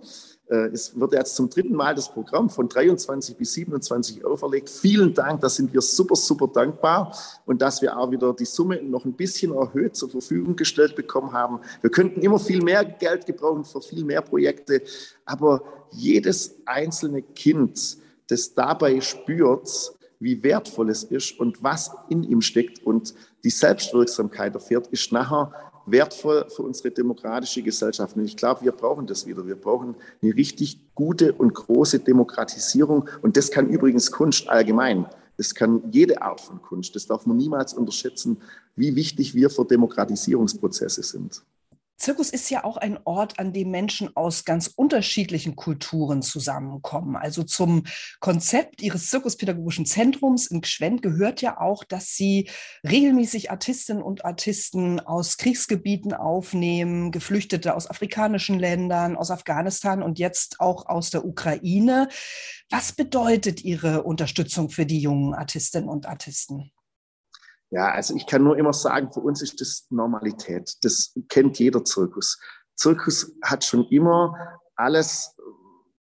[0.52, 4.68] Äh, es wird jetzt zum dritten Mal das Programm von 23 bis 27 auferlegt.
[4.68, 7.16] Vielen Dank, da sind wir super, super dankbar.
[7.46, 11.32] Und dass wir auch wieder die Summe noch ein bisschen erhöht zur Verfügung gestellt bekommen
[11.32, 11.60] haben.
[11.80, 14.82] Wir könnten immer viel mehr Geld gebrauchen für viel mehr Projekte.
[15.24, 17.96] Aber jedes einzelne Kind,
[18.28, 24.54] das dabei spürt, wie wertvoll es ist und was in ihm steckt und die Selbstwirksamkeit
[24.54, 25.52] erfährt, ist nachher
[25.86, 28.16] wertvoll für unsere demokratische Gesellschaft.
[28.16, 29.46] Und ich glaube, wir brauchen das wieder.
[29.46, 33.08] Wir brauchen eine richtig gute und große Demokratisierung.
[33.22, 35.06] Und das kann übrigens Kunst allgemein.
[35.36, 36.94] Das kann jede Art von Kunst.
[36.94, 38.38] Das darf man niemals unterschätzen,
[38.76, 41.42] wie wichtig wir für Demokratisierungsprozesse sind.
[42.02, 47.14] Zirkus ist ja auch ein Ort, an dem Menschen aus ganz unterschiedlichen Kulturen zusammenkommen.
[47.14, 47.84] Also zum
[48.18, 52.50] Konzept Ihres Zirkuspädagogischen Zentrums in Gschwend gehört ja auch, dass Sie
[52.82, 60.58] regelmäßig Artistinnen und Artisten aus Kriegsgebieten aufnehmen, Geflüchtete aus afrikanischen Ländern, aus Afghanistan und jetzt
[60.58, 62.08] auch aus der Ukraine.
[62.68, 66.72] Was bedeutet Ihre Unterstützung für die jungen Artistinnen und Artisten?
[67.72, 70.76] Ja, also ich kann nur immer sagen, für uns ist das Normalität.
[70.82, 72.38] Das kennt jeder Zirkus.
[72.76, 74.36] Zirkus hat schon immer
[74.76, 75.34] alles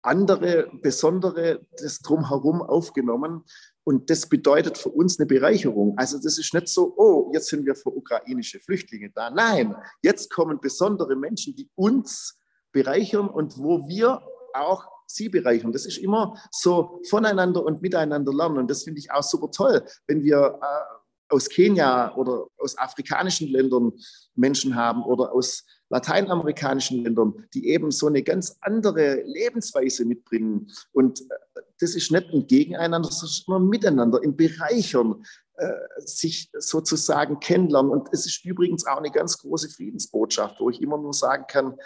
[0.00, 3.44] andere, besondere, das drumherum aufgenommen.
[3.84, 5.98] Und das bedeutet für uns eine Bereicherung.
[5.98, 9.28] Also das ist nicht so, oh, jetzt sind wir für ukrainische Flüchtlinge da.
[9.28, 12.38] Nein, jetzt kommen besondere Menschen, die uns
[12.72, 14.22] bereichern und wo wir
[14.54, 15.72] auch sie bereichern.
[15.72, 18.58] Das ist immer so voneinander und miteinander lernen.
[18.58, 20.99] Und das finde ich auch super toll, wenn wir äh,
[21.30, 23.92] aus Kenia oder aus afrikanischen Ländern
[24.34, 30.70] Menschen haben oder aus lateinamerikanischen Ländern, die eben so eine ganz andere Lebensweise mitbringen.
[30.92, 37.90] Und äh, das ist nicht ein Gegeneinander, sondern miteinander, im Bereichern, äh, sich sozusagen kennenlernen.
[37.90, 41.76] Und es ist übrigens auch eine ganz große Friedensbotschaft, wo ich immer nur sagen kann,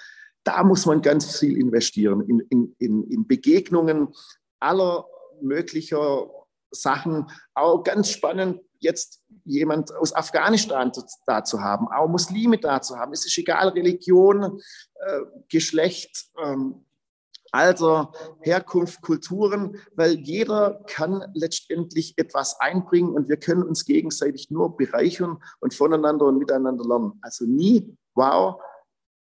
[0.44, 4.08] da muss man ganz viel investieren in, in, in, in Begegnungen
[4.60, 5.06] aller
[5.40, 6.28] möglicher
[6.70, 7.30] Sachen.
[7.54, 10.92] Auch ganz spannend, jetzt jemand aus Afghanistan
[11.26, 13.12] da zu haben, auch Muslime da zu haben.
[13.12, 14.60] Es ist egal, Religion,
[14.94, 16.84] äh, Geschlecht, ähm,
[17.50, 24.76] Alter, Herkunft, Kulturen, weil jeder kann letztendlich etwas einbringen und wir können uns gegenseitig nur
[24.76, 27.18] bereichern und voneinander und miteinander lernen.
[27.22, 28.60] Also nie, wow,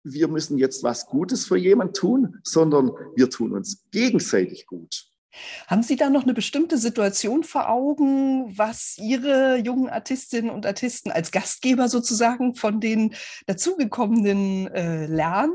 [0.05, 5.10] wir müssen jetzt was Gutes für jemanden tun, sondern wir tun uns gegenseitig gut.
[5.67, 11.11] Haben Sie da noch eine bestimmte Situation vor Augen, was Ihre jungen Artistinnen und Artisten
[11.11, 13.15] als Gastgeber sozusagen von den
[13.47, 15.55] dazugekommenen äh, lernen?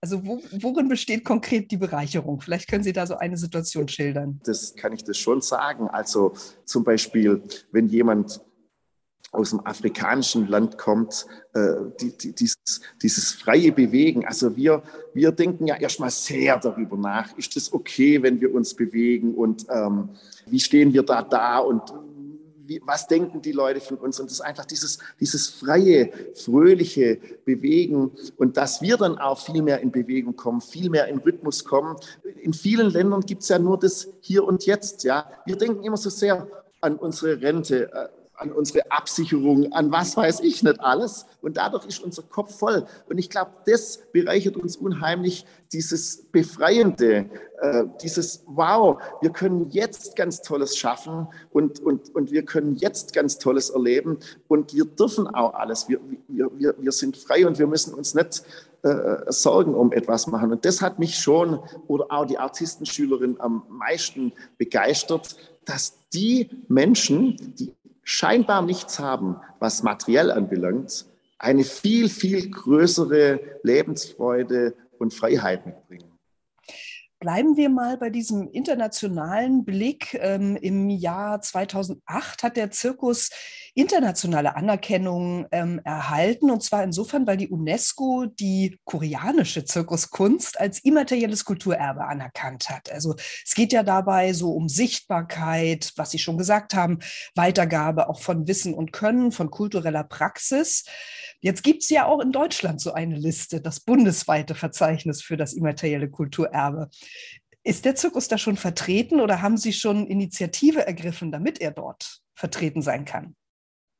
[0.00, 2.40] Also wo, worin besteht konkret die Bereicherung?
[2.40, 4.40] Vielleicht können Sie da so eine Situation schildern.
[4.44, 5.88] Das kann ich das schon sagen.
[5.88, 6.32] Also
[6.64, 8.40] zum Beispiel, wenn jemand
[9.32, 14.26] aus dem afrikanischen Land kommt, äh, die, die, dieses, dieses freie Bewegen.
[14.26, 14.82] Also wir,
[15.14, 19.66] wir denken ja erstmal sehr darüber nach, ist es okay, wenn wir uns bewegen und
[19.70, 20.10] ähm,
[20.46, 21.82] wie stehen wir da da und
[22.66, 24.20] wie, was denken die Leute von uns?
[24.20, 29.62] Und das ist einfach dieses, dieses freie, fröhliche Bewegen und dass wir dann auch viel
[29.62, 31.96] mehr in Bewegung kommen, viel mehr in Rhythmus kommen.
[32.40, 35.04] In vielen Ländern gibt es ja nur das Hier und Jetzt.
[35.04, 36.46] Ja, wir denken immer so sehr
[36.80, 38.08] an unsere Rente, äh,
[38.42, 41.26] an unsere Absicherung, an was weiß ich nicht alles.
[41.40, 42.86] Und dadurch ist unser Kopf voll.
[43.08, 47.30] Und ich glaube, das bereichert uns unheimlich, dieses Befreiende,
[47.60, 53.14] äh, dieses Wow, wir können jetzt ganz Tolles schaffen und, und, und wir können jetzt
[53.14, 54.18] ganz Tolles erleben
[54.48, 55.88] und wir dürfen auch alles.
[55.88, 58.42] Wir, wir, wir, wir sind frei und wir müssen uns nicht
[58.82, 60.52] äh, Sorgen um etwas machen.
[60.52, 67.36] Und das hat mich schon oder auch die Artistenschülerin am meisten begeistert, dass die Menschen,
[67.58, 67.72] die
[68.02, 71.06] scheinbar nichts haben, was materiell anbelangt,
[71.38, 76.11] eine viel, viel größere Lebensfreude und Freiheit mitbringen.
[77.22, 80.18] Bleiben wir mal bei diesem internationalen Blick.
[80.20, 83.30] Ähm, Im Jahr 2008 hat der Zirkus
[83.74, 86.50] internationale Anerkennung ähm, erhalten.
[86.50, 92.90] Und zwar insofern, weil die UNESCO die koreanische Zirkuskunst als immaterielles Kulturerbe anerkannt hat.
[92.90, 93.14] Also
[93.44, 96.98] es geht ja dabei so um Sichtbarkeit, was Sie schon gesagt haben,
[97.36, 100.86] Weitergabe auch von Wissen und Können, von kultureller Praxis.
[101.42, 105.54] Jetzt gibt es ja auch in Deutschland so eine Liste, das bundesweite Verzeichnis für das
[105.54, 106.88] immaterielle Kulturerbe.
[107.64, 112.20] Ist der Zirkus da schon vertreten oder haben Sie schon Initiative ergriffen, damit er dort
[112.34, 113.34] vertreten sein kann?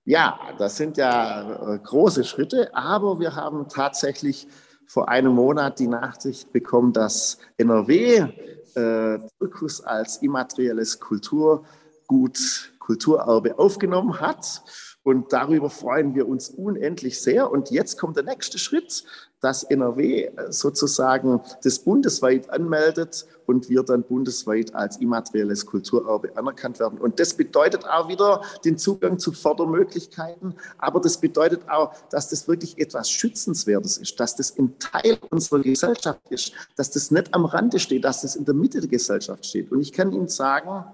[0.05, 4.47] Ja, das sind ja äh, große Schritte, aber wir haben tatsächlich
[4.87, 8.29] vor einem Monat die Nachricht bekommen, dass NRW
[8.75, 14.63] äh, Zirkus als immaterielles Kulturgut, Kulturerbe aufgenommen hat.
[15.05, 17.51] Und darüber freuen wir uns unendlich sehr.
[17.51, 19.05] Und jetzt kommt der nächste Schritt,
[19.41, 26.99] dass NRW sozusagen das bundesweit anmeldet und wir dann bundesweit als immaterielles Kulturerbe anerkannt werden.
[26.99, 32.47] Und das bedeutet auch wieder den Zugang zu Fördermöglichkeiten, aber das bedeutet auch, dass das
[32.47, 37.45] wirklich etwas Schützenswertes ist, dass das ein Teil unserer Gesellschaft ist, dass das nicht am
[37.45, 39.73] Rande steht, dass das in der Mitte der Gesellschaft steht.
[39.73, 40.85] Und ich kann Ihnen sagen,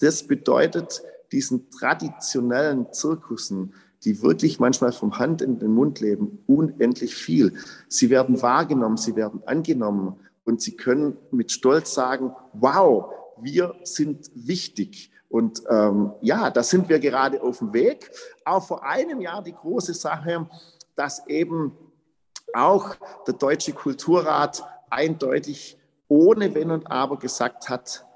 [0.00, 3.74] das bedeutet, diesen traditionellen Zirkussen,
[4.04, 7.54] die wirklich manchmal vom Hand in den Mund leben, unendlich viel.
[7.88, 14.30] Sie werden wahrgenommen, sie werden angenommen und sie können mit Stolz sagen, wow, wir sind
[14.34, 15.10] wichtig.
[15.28, 18.10] Und ähm, ja, da sind wir gerade auf dem Weg.
[18.44, 20.48] Auch vor einem Jahr die große Sache,
[20.94, 21.72] dass eben
[22.54, 22.94] auch
[23.26, 28.06] der Deutsche Kulturrat eindeutig ohne Wenn und Aber gesagt hat,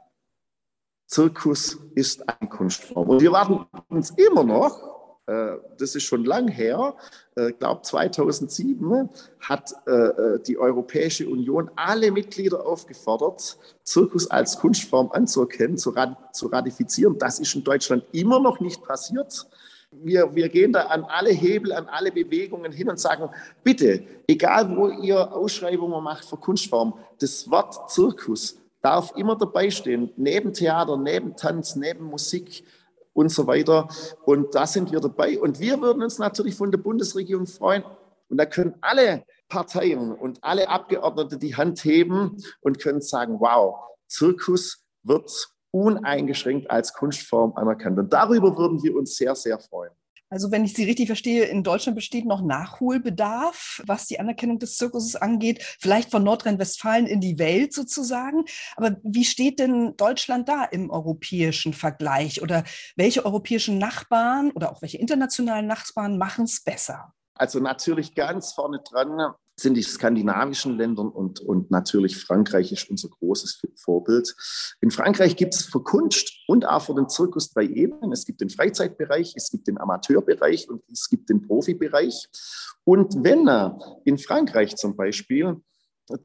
[1.13, 3.11] Zirkus ist eine Kunstform.
[3.11, 6.95] Und wir warten uns immer noch, äh, das ist schon lang her,
[7.37, 9.11] ich äh, glaube 2007
[9.41, 17.19] hat äh, die Europäische Union alle Mitglieder aufgefordert, Zirkus als Kunstform anzuerkennen, zu, ratifizieren.
[17.19, 19.47] Das ist in Deutschland immer noch nicht passiert.
[19.91, 23.29] Wir, wir, gehen da an alle Hebel, an alle Bewegungen hin und sagen,
[23.63, 30.13] bitte, egal wo ihr Ausschreibungen macht für Kunstform, das Wort Zirkus darf immer dabei stehen,
[30.17, 32.65] neben Theater, neben Tanz, neben Musik
[33.15, 33.89] und so weiter.
[34.25, 35.39] Und da sind wir dabei.
[35.39, 37.85] Und wir würden uns natürlich von der Bundesregierung freuen.
[38.29, 43.77] Und da können alle Parteien und alle Abgeordnete die Hand heben und können sagen, wow,
[44.07, 45.31] Zirkus wird
[45.71, 47.99] uneingeschränkt als Kunstform anerkannt.
[47.99, 49.93] Und darüber würden wir uns sehr, sehr freuen.
[50.33, 54.79] Also wenn ich Sie richtig verstehe, in Deutschland besteht noch Nachholbedarf, was die Anerkennung des
[54.79, 58.47] Zirkuses angeht, vielleicht von Nordrhein-Westfalen in die Welt sozusagen.
[58.77, 62.41] Aber wie steht denn Deutschland da im europäischen Vergleich?
[62.41, 62.65] Oder
[62.97, 67.13] welche europäischen Nachbarn oder auch welche internationalen Nachbarn machen es besser?
[67.35, 73.09] Also natürlich ganz vorne dran sind die skandinavischen Ländern und, und natürlich Frankreich ist unser
[73.09, 74.35] großes Vorbild.
[74.81, 78.13] In Frankreich gibt es für Kunst und auch für den Zirkus drei Ebenen.
[78.13, 82.29] Es gibt den Freizeitbereich, es gibt den Amateurbereich und es gibt den Profibereich.
[82.85, 83.49] Und wenn
[84.05, 85.61] in Frankreich zum Beispiel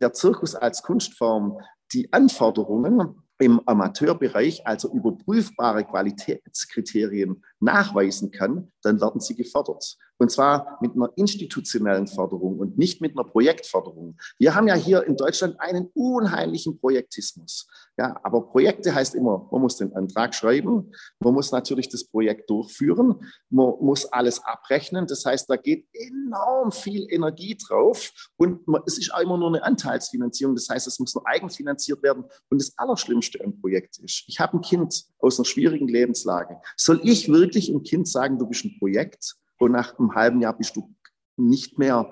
[0.01, 1.57] der Zirkus als Kunstform
[1.93, 9.97] die Anforderungen im Amateurbereich, also überprüfbare Qualitätskriterien nachweisen kann, dann werden sie gefördert.
[10.19, 14.17] Und zwar mit einer institutionellen Förderung und nicht mit einer Projektförderung.
[14.39, 17.67] Wir haben ja hier in Deutschland einen unheimlichen Projektismus.
[17.97, 22.49] Ja, aber Projekte heißt immer, man muss den Antrag schreiben, man muss natürlich das Projekt
[22.49, 23.15] durchführen,
[23.49, 25.07] man muss alles abrechnen.
[25.07, 29.49] Das heißt, da geht enorm viel Energie drauf und man, es ist auch immer nur
[29.49, 30.55] eine Anteilsfinanzierung.
[30.55, 32.25] Das heißt, es muss nur eigenfinanziert werden.
[32.49, 36.59] Und das Allerschlimmste am Projekt ist, ich habe ein Kind aus einer schwierigen Lebenslage.
[36.75, 40.57] Soll ich wirklich einem Kind sagen, du bist ein Projekt und nach einem halben Jahr
[40.57, 40.93] bist du
[41.37, 42.11] nicht mehr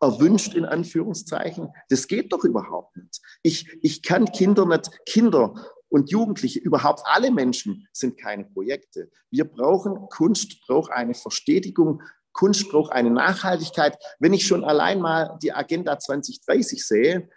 [0.00, 1.68] erwünscht in Anführungszeichen.
[1.88, 3.20] Das geht doch überhaupt nicht.
[3.42, 5.54] Ich, ich kann Kinder nicht, Kinder
[5.88, 9.10] und Jugendliche, überhaupt alle Menschen sind keine Projekte.
[9.30, 13.98] Wir brauchen Kunst, braucht eine Verstetigung, Kunst braucht eine Nachhaltigkeit.
[14.20, 17.28] Wenn ich schon allein mal die Agenda 2030 sehe,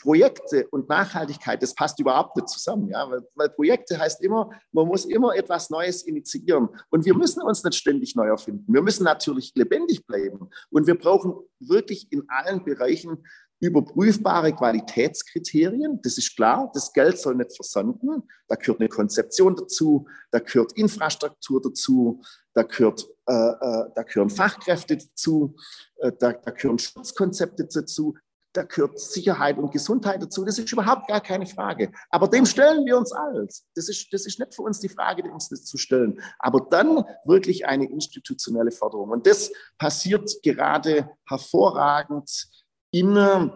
[0.00, 4.86] Projekte und Nachhaltigkeit, das passt überhaupt nicht zusammen, ja, weil, weil, Projekte heißt immer, man
[4.86, 6.68] muss immer etwas Neues initiieren.
[6.90, 8.72] Und wir müssen uns nicht ständig neu erfinden.
[8.72, 10.48] Wir müssen natürlich lebendig bleiben.
[10.70, 13.22] Und wir brauchen wirklich in allen Bereichen
[13.60, 16.00] überprüfbare Qualitätskriterien.
[16.02, 18.22] Das ist klar, das Geld soll nicht versanden.
[18.48, 22.22] Da gehört eine Konzeption dazu, da gehört Infrastruktur dazu,
[22.54, 25.54] da, gehört, äh, äh, da gehören Fachkräfte dazu,
[25.98, 28.16] äh, da, da gehören Schutzkonzepte dazu,
[28.52, 30.44] da gehört Sicherheit und Gesundheit dazu.
[30.44, 31.92] Das ist überhaupt gar keine Frage.
[32.10, 33.64] Aber dem stellen wir uns alles.
[33.74, 36.20] Das ist, das ist nicht für uns die Frage, uns das zu stellen.
[36.38, 39.10] Aber dann wirklich eine institutionelle Förderung.
[39.10, 42.48] Und das passiert gerade hervorragend
[42.92, 43.48] in äh,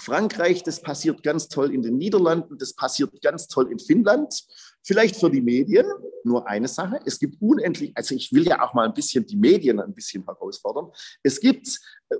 [0.00, 4.44] Frankreich, das passiert ganz toll in den Niederlanden, das passiert ganz toll in Finnland.
[4.82, 5.86] Vielleicht für die Medien
[6.24, 7.00] nur eine Sache.
[7.04, 10.24] Es gibt unendlich, also ich will ja auch mal ein bisschen die Medien ein bisschen
[10.24, 10.90] herausfordern.
[11.22, 11.68] Es gibt,
[12.08, 12.16] äh,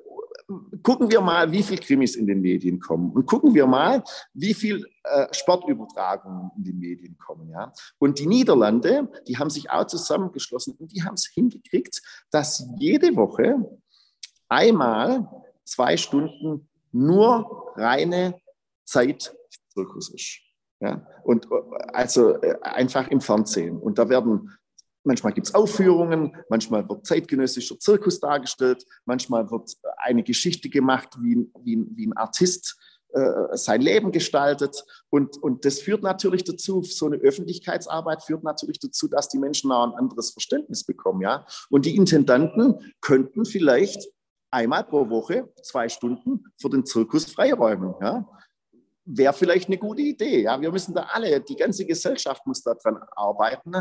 [0.82, 4.02] gucken wir mal, wie viele Krimis in den Medien kommen und gucken wir mal,
[4.34, 7.50] wie viel äh, Sportübertragungen in den Medien kommen.
[7.50, 7.72] Ja?
[7.98, 13.14] Und die Niederlande, die haben sich auch zusammengeschlossen und die haben es hingekriegt, dass jede
[13.16, 13.56] Woche
[14.48, 15.28] einmal
[15.64, 18.40] zwei Stunden nur reine
[18.84, 20.40] Zeitzirkus ist.
[20.80, 21.06] Ja?
[21.24, 23.78] Und äh, also äh, einfach im Fernsehen.
[23.78, 24.50] Und da werden,
[25.10, 31.50] manchmal gibt es Aufführungen, manchmal wird zeitgenössischer Zirkus dargestellt, manchmal wird eine Geschichte gemacht, wie,
[31.64, 32.78] wie, wie ein Artist
[33.12, 34.84] äh, sein Leben gestaltet.
[35.08, 39.72] Und, und das führt natürlich dazu, so eine Öffentlichkeitsarbeit führt natürlich dazu, dass die Menschen
[39.72, 41.22] auch ein anderes Verständnis bekommen.
[41.22, 41.44] Ja?
[41.70, 44.08] Und die Intendanten könnten vielleicht
[44.52, 47.94] einmal pro Woche zwei Stunden für den Zirkus freiräumen.
[48.00, 48.28] Ja?
[49.12, 50.42] Wäre vielleicht eine gute Idee.
[50.42, 50.60] Ja?
[50.60, 53.72] Wir müssen da alle, die ganze Gesellschaft muss daran arbeiten.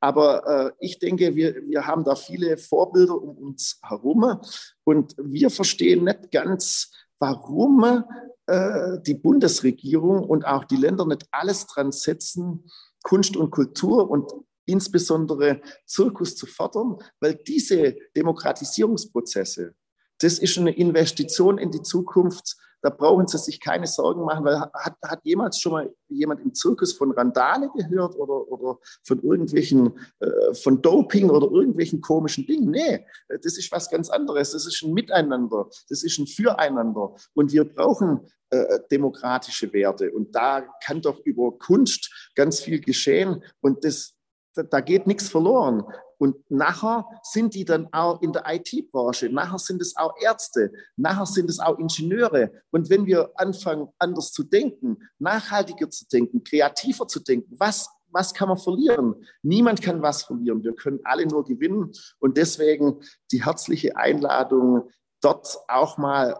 [0.00, 4.40] Aber äh, ich denke, wir, wir haben da viele Vorbilder um uns herum
[4.84, 8.04] und wir verstehen nicht ganz, warum
[8.46, 12.70] äh, die Bundesregierung und auch die Länder nicht alles dran setzen,
[13.02, 14.30] Kunst und Kultur und
[14.66, 19.74] insbesondere Zirkus zu fördern, weil diese Demokratisierungsprozesse,
[20.18, 22.56] das ist eine Investition in die Zukunft.
[22.84, 26.52] Da brauchen Sie sich keine Sorgen machen, weil hat, hat jemals schon mal jemand im
[26.52, 32.70] Zirkus von Randale gehört oder, oder von irgendwelchen, äh, von Doping oder irgendwelchen komischen Dingen?
[32.70, 34.52] Nee, das ist was ganz anderes.
[34.52, 37.14] Das ist ein Miteinander, das ist ein Füreinander.
[37.32, 40.12] Und wir brauchen äh, demokratische Werte.
[40.12, 43.42] Und da kann doch über Kunst ganz viel geschehen.
[43.62, 44.14] Und das,
[44.54, 45.84] da geht nichts verloren.
[46.18, 51.26] Und nachher sind die dann auch in der IT-Branche, nachher sind es auch Ärzte, nachher
[51.26, 52.52] sind es auch Ingenieure.
[52.70, 58.32] Und wenn wir anfangen, anders zu denken, nachhaltiger zu denken, kreativer zu denken, was, was
[58.32, 59.14] kann man verlieren?
[59.42, 60.62] Niemand kann was verlieren.
[60.62, 61.92] Wir können alle nur gewinnen.
[62.20, 63.00] Und deswegen
[63.32, 64.90] die herzliche Einladung,
[65.20, 66.38] dort auch mal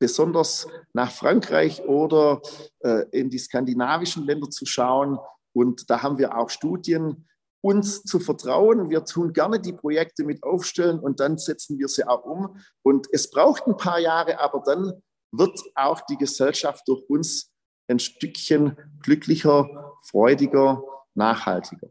[0.00, 2.40] besonders nach Frankreich oder
[2.80, 5.18] äh, in die skandinavischen Länder zu schauen.
[5.52, 7.28] Und da haben wir auch Studien,
[7.60, 8.90] uns zu vertrauen.
[8.90, 12.56] Wir tun gerne die Projekte mit aufstellen und dann setzen wir sie auch um.
[12.82, 14.92] Und es braucht ein paar Jahre, aber dann
[15.32, 17.50] wird auch die Gesellschaft durch uns
[17.88, 20.82] ein Stückchen glücklicher, freudiger,
[21.14, 21.88] nachhaltiger.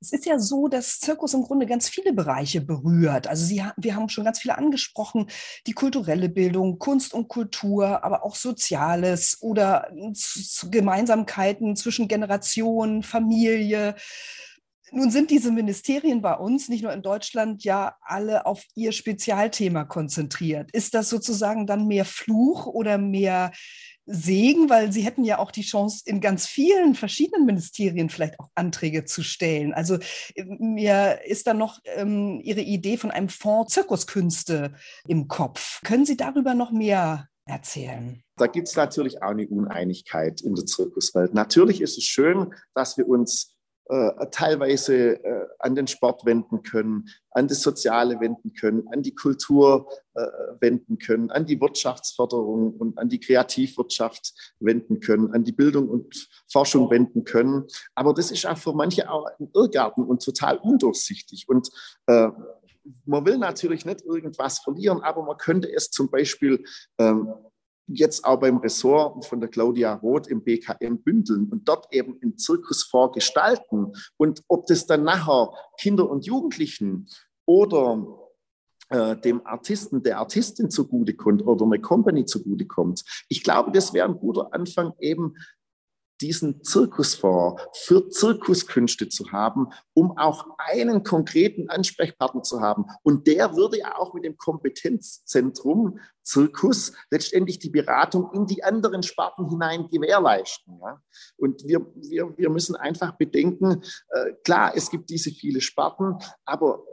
[0.00, 3.26] Es ist ja so, dass Zirkus im Grunde ganz viele Bereiche berührt.
[3.26, 5.28] Also Sie, wir haben schon ganz viele angesprochen,
[5.66, 9.90] die kulturelle Bildung, Kunst und Kultur, aber auch Soziales oder
[10.70, 13.96] Gemeinsamkeiten zwischen Generationen, Familie,
[14.92, 19.84] nun sind diese Ministerien bei uns, nicht nur in Deutschland, ja alle auf ihr Spezialthema
[19.84, 20.70] konzentriert.
[20.72, 23.52] Ist das sozusagen dann mehr Fluch oder mehr
[24.10, 28.48] Segen, weil Sie hätten ja auch die Chance, in ganz vielen verschiedenen Ministerien vielleicht auch
[28.54, 29.74] Anträge zu stellen.
[29.74, 29.98] Also
[30.58, 34.72] mir ist da noch ähm, Ihre Idee von einem Fonds Zirkuskünste
[35.06, 35.82] im Kopf.
[35.84, 38.22] Können Sie darüber noch mehr erzählen?
[38.36, 41.34] Da gibt es natürlich auch eine Uneinigkeit in der Zirkuswelt.
[41.34, 43.57] Natürlich ist es schön, dass wir uns
[44.30, 49.88] teilweise äh, an den Sport wenden können, an das Soziale wenden können, an die Kultur
[50.14, 50.20] äh,
[50.60, 56.28] wenden können, an die Wirtschaftsförderung und an die Kreativwirtschaft wenden können, an die Bildung und
[56.50, 57.66] Forschung wenden können.
[57.94, 61.48] Aber das ist auch für manche auch ein Irrgarten und total undurchsichtig.
[61.48, 61.70] Und
[62.06, 62.28] äh,
[63.04, 66.64] man will natürlich nicht irgendwas verlieren, aber man könnte es zum Beispiel
[66.98, 67.32] ähm,
[67.88, 72.36] jetzt auch beim Ressort von der Claudia Roth im BKM bündeln und dort eben einen
[72.36, 73.92] Zirkusfonds gestalten.
[74.16, 77.08] Und ob das dann nachher Kinder und Jugendlichen
[77.46, 78.06] oder
[78.90, 83.04] äh, dem Artisten, der Artistin zugutekommt oder eine Company zugutekommt.
[83.28, 85.34] Ich glaube, das wäre ein guter Anfang, eben
[86.20, 92.86] diesen Zirkusfonds für Zirkuskünste zu haben, um auch einen konkreten Ansprechpartner zu haben.
[93.02, 99.02] Und der würde ja auch mit dem Kompetenzzentrum Zirkus letztendlich die Beratung in die anderen
[99.02, 100.78] Sparten hinein gewährleisten.
[100.80, 101.00] Ja?
[101.36, 106.84] Und wir, wir, wir müssen einfach bedenken, äh, klar, es gibt diese viele Sparten, aber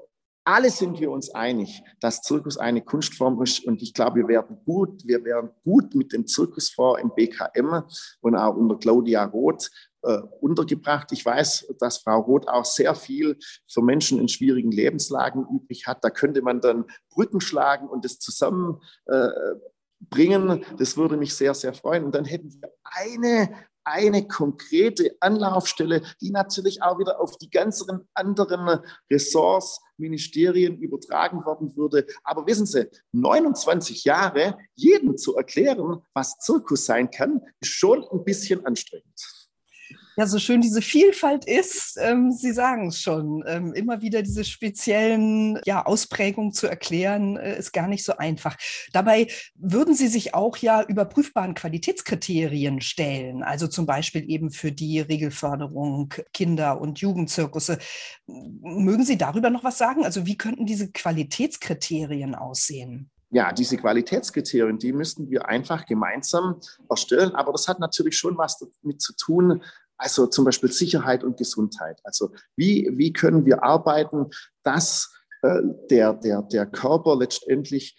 [0.46, 4.58] alle sind wir uns einig, dass Zirkus eine Kunstform ist und ich glaube, wir werden
[4.64, 7.84] gut, wir werden gut mit dem Zirkusfonds im BKM
[8.22, 9.72] und auch unter Claudia Roth
[10.04, 11.12] äh, untergebracht.
[11.12, 13.38] Ich weiß, dass Frau Roth auch sehr viel
[13.68, 16.04] für Menschen in schwierigen Lebenslagen übrig hat.
[16.04, 18.80] Da könnte man dann Brücken schlagen und das zusammenbringen.
[19.08, 22.04] Äh, das würde mich sehr, sehr freuen.
[22.04, 23.50] Und dann hätten wir eine
[23.86, 31.76] eine konkrete Anlaufstelle, die natürlich auch wieder auf die ganzen anderen Ressorts, Ministerien übertragen worden
[31.78, 32.06] würde.
[32.24, 38.24] Aber wissen Sie, 29 Jahre jedem zu erklären, was Zirkus sein kann, ist schon ein
[38.26, 39.45] bisschen anstrengend.
[40.18, 44.45] Ja, so schön diese Vielfalt ist, ähm, Sie sagen es schon, ähm, immer wieder diese
[44.45, 48.55] speziellen ja, Ausprägungen zu erklären, äh, ist gar nicht so einfach.
[48.93, 55.01] Dabei würden Sie sich auch ja überprüfbaren Qualitätskriterien stellen, also zum Beispiel eben für die
[55.01, 57.78] Regelförderung Kinder- und Jugendzirkusse.
[58.26, 60.05] Mögen Sie darüber noch was sagen?
[60.05, 63.11] Also wie könnten diese Qualitätskriterien aussehen?
[63.32, 67.36] ja, diese Qualitätskriterien, die müssten wir einfach gemeinsam erstellen.
[67.36, 69.61] Aber das hat natürlich schon was damit zu tun,
[69.98, 72.00] also zum Beispiel Sicherheit und Gesundheit.
[72.04, 74.30] Also wie, wie können wir arbeiten,
[74.64, 77.96] dass äh, der, der, der Körper letztendlich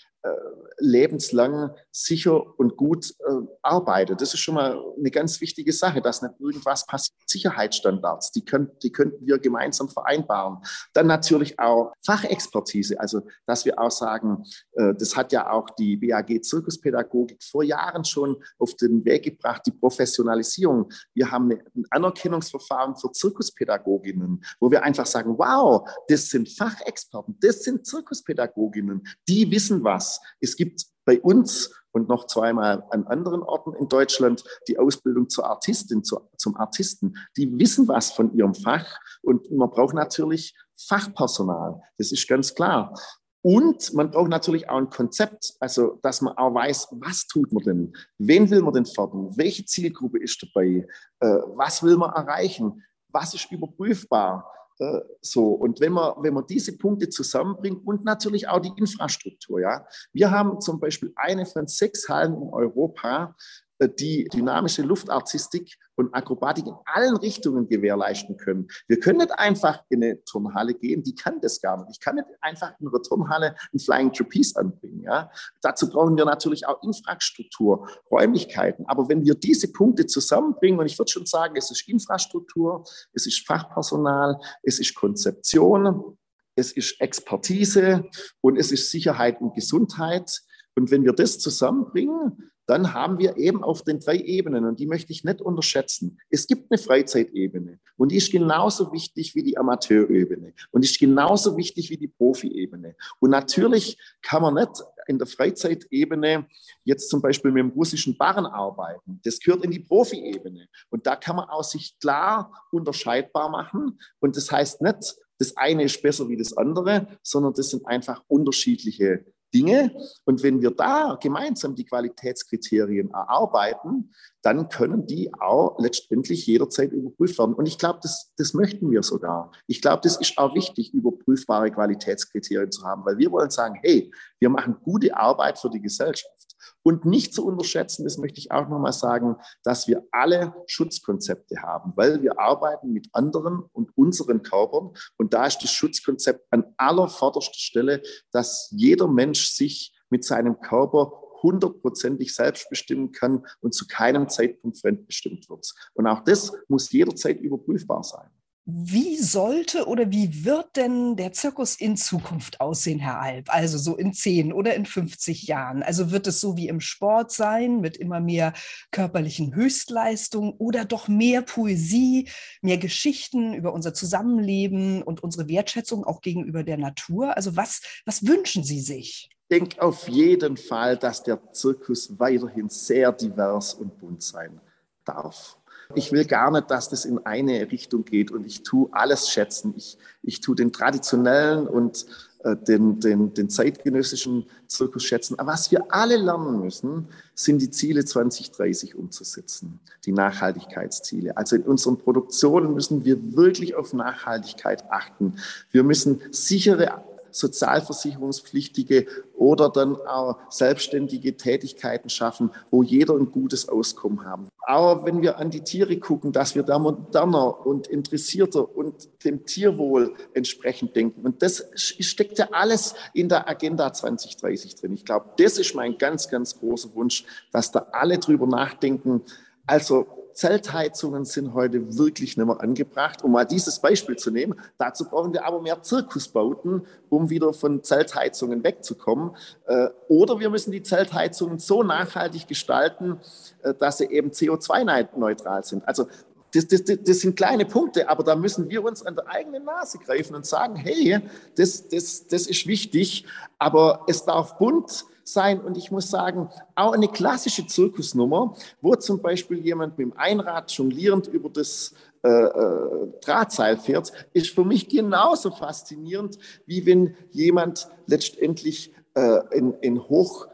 [0.79, 4.21] lebenslang sicher und gut äh, arbeitet.
[4.21, 7.17] Das ist schon mal eine ganz wichtige Sache, dass nicht irgendwas passiert.
[7.27, 10.59] Sicherheitsstandards, die, können, die könnten wir gemeinsam vereinbaren.
[10.93, 15.97] Dann natürlich auch Fachexpertise, also dass wir auch sagen, äh, das hat ja auch die
[15.97, 20.91] BAG Zirkuspädagogik vor Jahren schon auf den Weg gebracht, die Professionalisierung.
[21.15, 27.63] Wir haben ein Anerkennungsverfahren für Zirkuspädagoginnen, wo wir einfach sagen, wow, das sind Fachexperten, das
[27.65, 30.16] sind Zirkuspädagoginnen, die wissen was.
[30.41, 35.47] Es gibt bei uns und noch zweimal an anderen Orten in Deutschland die Ausbildung zur
[35.47, 37.15] Artistin, zur, zum Artisten.
[37.37, 41.81] Die wissen was von ihrem Fach und man braucht natürlich Fachpersonal.
[41.97, 42.93] Das ist ganz klar.
[43.41, 47.63] Und man braucht natürlich auch ein Konzept, also dass man auch weiß, was tut man
[47.63, 47.97] denn?
[48.19, 49.31] Wen will man denn fördern?
[49.37, 50.87] Welche Zielgruppe ist dabei?
[51.21, 52.83] Äh, was will man erreichen?
[53.09, 54.53] Was ist überprüfbar?
[54.79, 59.61] Äh, so, und wenn man, wenn man diese Punkte zusammenbringt und natürlich auch die Infrastruktur,
[59.61, 59.87] ja.
[60.13, 63.35] Wir haben zum Beispiel eine von sechs Hallen in Europa,
[63.81, 68.69] die dynamische Luftartistik und Akrobatik in allen Richtungen gewährleisten können.
[68.87, 71.91] Wir können nicht einfach in eine Turnhalle gehen, die kann das gar nicht.
[71.93, 75.03] Ich kann nicht einfach in einer Turnhalle ein Flying Trapeze anbringen.
[75.03, 75.31] Ja?
[75.61, 78.87] Dazu brauchen wir natürlich auch Infrastruktur, Räumlichkeiten.
[78.87, 83.27] Aber wenn wir diese Punkte zusammenbringen, und ich würde schon sagen, es ist Infrastruktur, es
[83.27, 86.17] ist Fachpersonal, es ist Konzeption,
[86.55, 88.09] es ist Expertise
[88.41, 90.43] und es ist Sicherheit und Gesundheit.
[90.75, 94.87] Und wenn wir das zusammenbringen, dann haben wir eben auf den drei Ebenen, und die
[94.87, 96.19] möchte ich nicht unterschätzen.
[96.31, 101.57] Es gibt eine Freizeitebene und die ist genauso wichtig wie die Amateurebene und ist genauso
[101.57, 102.97] wichtig wie die Profiebene.
[103.21, 106.47] Und natürlich kann man nicht in der Freizeitebene
[106.85, 109.21] jetzt zum Beispiel mit dem russischen Barren arbeiten.
[109.25, 110.67] Das gehört in die Profiebene.
[110.91, 114.01] Und da kann man auch sich klar unterscheidbar machen.
[114.19, 118.23] Und das heißt nicht, das eine ist besser wie das andere, sondern das sind einfach
[118.27, 119.25] unterschiedliche
[119.55, 119.95] Dinge.
[120.25, 127.39] Und wenn wir da gemeinsam die Qualitätskriterien erarbeiten, dann können die auch letztendlich jederzeit überprüft
[127.39, 127.55] werden.
[127.55, 129.51] Und ich glaube, das, das möchten wir sogar.
[129.67, 134.13] Ich glaube, das ist auch wichtig, überprüfbare Qualitätskriterien zu haben, weil wir wollen sagen, hey,
[134.39, 136.46] wir machen gute Arbeit für die Gesellschaft.
[136.83, 141.93] Und nicht zu unterschätzen, das möchte ich auch nochmal sagen, dass wir alle Schutzkonzepte haben,
[141.97, 144.93] weil wir arbeiten mit anderen und unseren Körpern.
[145.17, 150.61] Und da ist das Schutzkonzept an aller vorderster Stelle, dass jeder Mensch sich mit seinem
[150.61, 151.13] Körper
[151.43, 155.67] hundertprozentig selbst bestimmen kann und zu keinem Zeitpunkt fremdbestimmt wird.
[155.95, 158.31] Und auch das muss jederzeit überprüfbar sein.
[158.69, 163.55] Wie sollte oder wie wird denn der Zirkus in Zukunft aussehen, Herr Alp?
[163.55, 165.85] Also so in 10 oder in 50 Jahren?
[165.85, 168.55] Also wird es so wie im Sport sein, mit immer mehr
[168.91, 172.29] körperlichen Höchstleistungen oder doch mehr Poesie,
[172.61, 177.37] mehr Geschichten über unser Zusammenleben und unsere Wertschätzung auch gegenüber der Natur?
[177.37, 179.31] Also was, was wünschen Sie sich?
[179.31, 184.61] Ich denke auf jeden Fall, dass der Zirkus weiterhin sehr divers und bunt sein
[185.05, 185.57] darf.
[185.95, 189.75] Ich will gar nicht, dass das in eine Richtung geht und ich tue alles schätzen.
[189.77, 192.07] Ich, ich tue den traditionellen und
[192.47, 195.39] äh, den, den, den zeitgenössischen Zirkus schätzen.
[195.39, 201.37] Aber was wir alle lernen müssen, sind die Ziele 2030 umzusetzen, die Nachhaltigkeitsziele.
[201.37, 205.35] Also in unseren Produktionen müssen wir wirklich auf Nachhaltigkeit achten.
[205.71, 209.07] Wir müssen sichere sozialversicherungspflichtige
[209.37, 214.49] oder dann auch selbstständige Tätigkeiten schaffen, wo jeder ein gutes Auskommen haben.
[214.63, 219.47] Aber wenn wir an die Tiere gucken, dass wir da moderner und interessierter und dem
[219.47, 221.25] Tierwohl entsprechend denken.
[221.25, 224.95] Und das steckt ja alles in der Agenda 2030 drin.
[224.95, 229.23] Ich glaube, das ist mein ganz, ganz großer Wunsch, dass da alle drüber nachdenken.
[229.67, 233.25] Also Zeltheizungen sind heute wirklich nicht mehr angebracht.
[233.25, 237.83] Um mal dieses Beispiel zu nehmen, dazu brauchen wir aber mehr Zirkusbauten, um wieder von
[237.83, 239.31] Zeltheizungen wegzukommen.
[239.67, 243.19] Äh, oder wir müssen die Zeltheizungen so nachhaltig gestalten,
[243.63, 245.89] äh, dass sie eben CO2-neutral sind.
[245.89, 246.07] Also
[246.53, 249.99] das, das, das, sind kleine Punkte, aber da müssen wir uns an der eigenen Nase
[249.99, 251.21] greifen und sagen, hey,
[251.57, 253.25] das, das, das ist wichtig,
[253.59, 255.61] aber es darf bunt sein.
[255.61, 260.71] Und ich muss sagen, auch eine klassische Zirkusnummer, wo zum Beispiel jemand mit dem Einrad
[260.73, 267.89] jonglierend über das äh, äh, Drahtseil fährt, ist für mich genauso faszinierend, wie wenn jemand
[268.07, 270.49] letztendlich äh, in, in hoch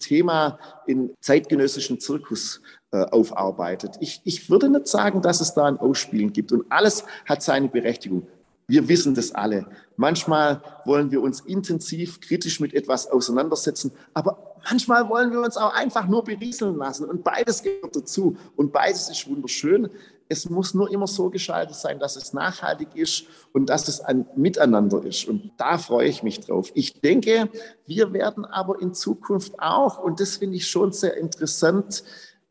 [0.00, 2.60] Thema in zeitgenössischen Zirkus
[2.90, 3.96] äh, aufarbeitet.
[4.00, 7.68] Ich, ich würde nicht sagen, dass es da ein Ausspielen gibt und alles hat seine
[7.68, 8.26] Berechtigung.
[8.68, 9.66] Wir wissen das alle.
[9.96, 15.72] Manchmal wollen wir uns intensiv kritisch mit etwas auseinandersetzen, aber manchmal wollen wir uns auch
[15.72, 17.04] einfach nur berieseln lassen.
[17.04, 18.36] Und beides gehört dazu.
[18.56, 19.88] Und beides ist wunderschön.
[20.28, 24.26] Es muss nur immer so geschaltet sein, dass es nachhaltig ist und dass es ein
[24.34, 25.28] Miteinander ist.
[25.28, 26.72] Und da freue ich mich drauf.
[26.74, 27.48] Ich denke,
[27.86, 32.02] wir werden aber in Zukunft auch, und das finde ich schon sehr interessant,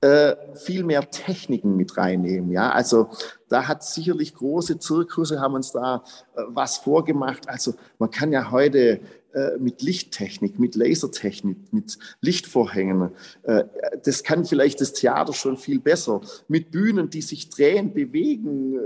[0.06, 2.51] äh, viel mehr Techniken mit reinnehmen.
[2.51, 3.10] Ja, also
[3.49, 6.03] da hat sicherlich große Zirkusse haben uns da
[6.36, 7.49] äh, was vorgemacht.
[7.49, 8.99] Also man kann ja heute
[9.34, 13.12] äh, mit Lichttechnik, mit Lasertechnik, mit Lichtvorhängen.
[13.43, 13.64] Äh,
[14.03, 16.22] das kann vielleicht das Theater schon viel besser.
[16.47, 18.80] Mit Bühnen, die sich drehen, bewegen,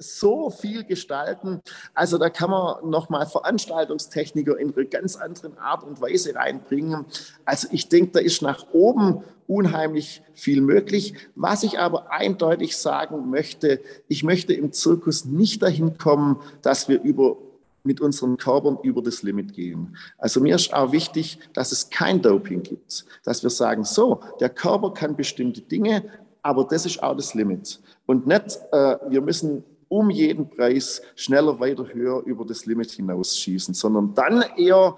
[0.00, 1.60] so viel gestalten.
[1.94, 7.04] Also da kann man nochmal Veranstaltungstechniker in einer ganz anderen Art und Weise reinbringen.
[7.44, 11.14] Also ich denke, da ist nach oben unheimlich viel möglich.
[11.34, 17.02] Was ich aber eindeutig sagen möchte, ich möchte im Zirkus nicht dahin kommen, dass wir
[17.02, 17.36] über
[17.82, 19.96] mit unseren Körpern über das Limit gehen.
[20.18, 24.50] Also mir ist auch wichtig, dass es kein Doping gibt, dass wir sagen, so, der
[24.50, 26.04] Körper kann bestimmte Dinge,
[26.42, 27.80] aber das ist auch das Limit.
[28.06, 33.74] Und nicht, äh, wir müssen um jeden Preis schneller, weiter, höher über das Limit hinausschießen,
[33.74, 34.96] sondern dann eher,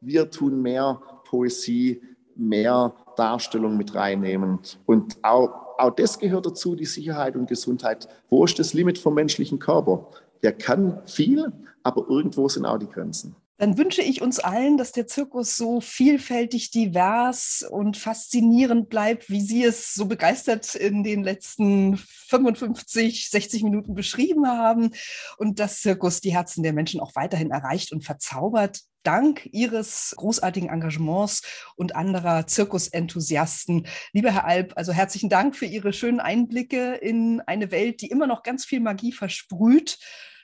[0.00, 2.00] wir tun mehr Poesie,
[2.34, 4.58] mehr Darstellung mit reinnehmen.
[4.86, 8.08] Und auch, auch das gehört dazu, die Sicherheit und Gesundheit.
[8.30, 10.06] Wo ist das Limit vom menschlichen Körper?
[10.42, 13.36] Der kann viel, aber irgendwo sind auch die Grenzen.
[13.60, 19.42] Dann wünsche ich uns allen, dass der Zirkus so vielfältig, divers und faszinierend bleibt, wie
[19.42, 24.92] Sie es so begeistert in den letzten 55, 60 Minuten beschrieben haben
[25.36, 28.80] und dass Zirkus die Herzen der Menschen auch weiterhin erreicht und verzaubert.
[29.02, 31.42] Dank Ihres großartigen Engagements
[31.76, 33.86] und anderer Zirkusenthusiasten.
[34.14, 38.26] Lieber Herr Alp, also herzlichen Dank für Ihre schönen Einblicke in eine Welt, die immer
[38.26, 39.98] noch ganz viel Magie versprüht.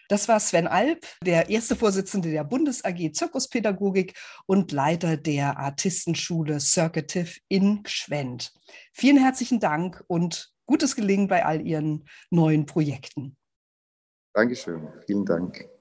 [0.08, 4.14] Das war Sven Alp, der erste Vorsitzende der Bundes AG Zirkuspädagogik
[4.46, 8.52] und Leiter der Artistenschule Circative in Gschwend.
[8.92, 13.36] Vielen herzlichen Dank und gutes Gelingen bei all Ihren neuen Projekten.
[14.34, 14.88] Dankeschön.
[15.06, 15.75] Vielen Dank.